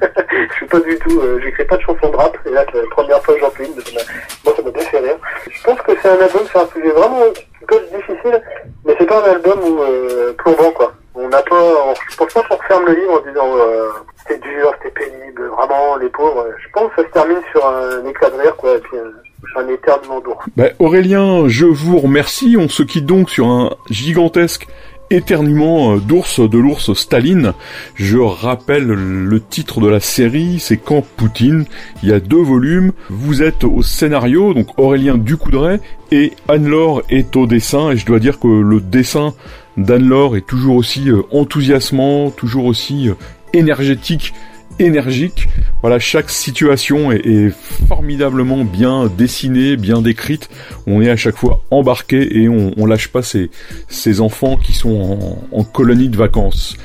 je 0.50 0.54
suis 0.54 0.66
pas 0.66 0.80
du 0.80 0.98
tout... 0.98 1.20
Euh, 1.20 1.40
J'écris 1.42 1.64
pas 1.64 1.76
de 1.76 1.82
chanson 1.82 2.10
de 2.10 2.16
rap. 2.16 2.36
Et 2.46 2.50
là, 2.50 2.64
c'est 2.70 2.82
la 2.82 2.88
première 2.90 3.22
fois 3.22 3.34
que 3.34 3.40
j'en 3.40 3.50
fais 3.50 3.64
une. 3.64 3.74
Moi, 3.74 4.54
ça 4.56 4.62
m'a 4.62 4.70
bien 4.70 4.82
fait 4.82 4.98
rire. 4.98 5.16
Je 5.50 5.62
pense 5.62 5.80
que 5.82 5.92
c'est 6.00 6.08
un 6.08 6.20
album, 6.20 6.42
c'est 6.52 6.58
un 6.58 6.68
sujet 6.68 6.90
vraiment 6.90 7.22
peu 7.66 7.80
difficile. 7.94 8.42
Mais 8.84 8.94
c'est 8.98 9.06
pas 9.06 9.22
un 9.26 9.32
album 9.32 9.58
où 9.62 9.82
euh, 9.82 10.32
plombant, 10.34 10.70
quoi. 10.72 10.92
On 11.14 11.28
n'a 11.28 11.42
pas... 11.42 11.94
Je 12.10 12.16
pense 12.16 12.32
pas 12.32 12.42
qu'on 12.42 12.56
referme 12.56 12.86
le 12.86 12.94
livre 12.94 13.12
en 13.14 13.28
disant... 13.28 13.56
Euh, 13.56 13.88
c'était 14.28 14.40
dur, 14.40 14.72
c'était 14.82 15.08
pénible, 15.08 15.46
vraiment, 15.46 15.96
les 15.96 16.08
pauvres. 16.10 16.46
Je 16.62 16.68
pense 16.72 16.90
que 16.90 17.02
ça 17.02 17.08
se 17.08 17.12
termine 17.12 17.40
sur 17.50 17.66
un 17.66 18.04
éclat 18.04 18.28
de 18.30 18.36
rire, 18.36 18.56
quoi, 18.56 18.74
et 18.74 18.78
puis 18.80 18.98
un, 18.98 19.60
un 19.60 20.20
d'ours. 20.20 20.44
Bah, 20.56 20.64
Aurélien, 20.78 21.48
je 21.48 21.66
vous 21.66 21.98
remercie. 21.98 22.56
On 22.58 22.68
se 22.68 22.82
quitte 22.82 23.06
donc 23.06 23.30
sur 23.30 23.46
un 23.46 23.70
gigantesque 23.90 24.66
éternuement 25.10 25.96
d'ours 25.96 26.40
de 26.40 26.58
l'ours 26.58 26.92
Staline. 26.94 27.52
Je 27.94 28.18
rappelle 28.18 28.86
le 28.86 29.40
titre 29.40 29.80
de 29.80 29.88
la 29.88 30.00
série, 30.00 30.58
c'est 30.58 30.76
Camp 30.76 31.04
Poutine. 31.16 31.64
Il 32.02 32.08
y 32.08 32.12
a 32.12 32.20
deux 32.20 32.42
volumes. 32.42 32.92
Vous 33.08 33.42
êtes 33.42 33.64
au 33.64 33.82
scénario, 33.82 34.54
donc 34.54 34.78
Aurélien 34.78 35.16
Ducoudray, 35.16 35.80
et 36.12 36.32
Anne-Laure 36.48 37.02
est 37.10 37.36
au 37.36 37.46
dessin. 37.46 37.90
Et 37.90 37.96
je 37.96 38.06
dois 38.06 38.18
dire 38.18 38.38
que 38.38 38.48
le 38.48 38.80
dessin 38.80 39.34
d'Anne-Laure 39.76 40.36
est 40.36 40.46
toujours 40.46 40.76
aussi 40.76 41.08
enthousiasmant, 41.32 42.30
toujours 42.30 42.66
aussi 42.66 43.10
énergétique, 43.52 44.34
énergique. 44.78 45.48
Voilà, 45.80 45.98
chaque 45.98 46.30
situation 46.30 47.12
est, 47.12 47.50
formidablement 47.88 48.64
bien 48.64 49.06
dessinée, 49.06 49.76
bien 49.76 50.02
décrite. 50.02 50.48
On 50.86 51.00
est 51.02 51.10
à 51.10 51.16
chaque 51.16 51.36
fois 51.36 51.62
embarqué 51.70 52.38
et 52.38 52.48
on, 52.48 52.72
on 52.76 52.86
lâche 52.86 53.08
pas 53.08 53.22
ces, 53.22 53.50
ces 53.88 54.20
enfants 54.20 54.56
qui 54.56 54.72
sont 54.72 55.38
en 55.52 55.64
colonie 55.64 56.08
de 56.08 56.16
vacances. 56.16 56.76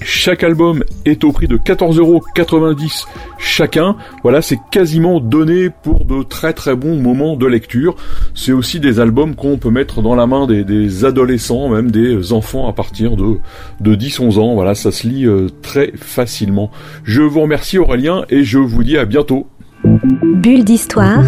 Chaque 0.00 0.44
album 0.44 0.84
est 1.04 1.24
au 1.24 1.32
prix 1.32 1.48
de 1.48 1.56
14,90€ 1.56 3.06
chacun. 3.38 3.96
Voilà, 4.22 4.42
c'est 4.42 4.58
quasiment 4.70 5.20
donné 5.20 5.70
pour 5.70 6.04
de 6.04 6.22
très 6.22 6.52
très 6.52 6.76
bons 6.76 7.00
moments 7.00 7.36
de 7.36 7.46
lecture. 7.46 7.96
C'est 8.34 8.52
aussi 8.52 8.80
des 8.80 9.00
albums 9.00 9.34
qu'on 9.34 9.58
peut 9.58 9.70
mettre 9.70 10.02
dans 10.02 10.14
la 10.14 10.26
main 10.26 10.46
des, 10.46 10.64
des, 10.64 11.04
adolescents, 11.04 11.68
même 11.68 11.90
des 11.90 12.32
enfants 12.32 12.68
à 12.68 12.72
partir 12.72 13.16
de, 13.16 13.38
de 13.80 13.94
10-11 13.96 14.38
ans. 14.38 14.54
Voilà, 14.54 14.74
ça 14.74 14.92
se 14.92 15.06
lit 15.06 15.26
euh, 15.26 15.48
très 15.62 15.92
facilement. 15.96 16.70
Je 17.04 17.22
vous 17.22 17.40
remercie 17.40 17.78
Aurélien 17.78 18.24
et 18.30 18.44
je 18.44 18.58
vous 18.58 18.84
dis 18.84 18.96
à 18.96 19.04
bientôt. 19.04 19.46
Bulle 19.84 20.64
d'histoire. 20.64 21.24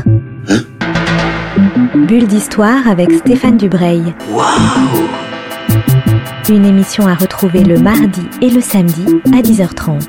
Bulle 1.95 2.27
d'histoire 2.27 2.87
avec 2.89 3.11
Stéphane 3.13 3.57
Dubreuil. 3.57 4.03
Waouh 4.33 5.30
une 6.51 6.65
émission 6.65 7.07
à 7.07 7.15
retrouver 7.15 7.63
le 7.63 7.79
mardi 7.79 8.23
et 8.43 8.51
le 8.51 8.61
samedi 8.61 9.05
à 9.27 9.41
10h30. 9.41 10.01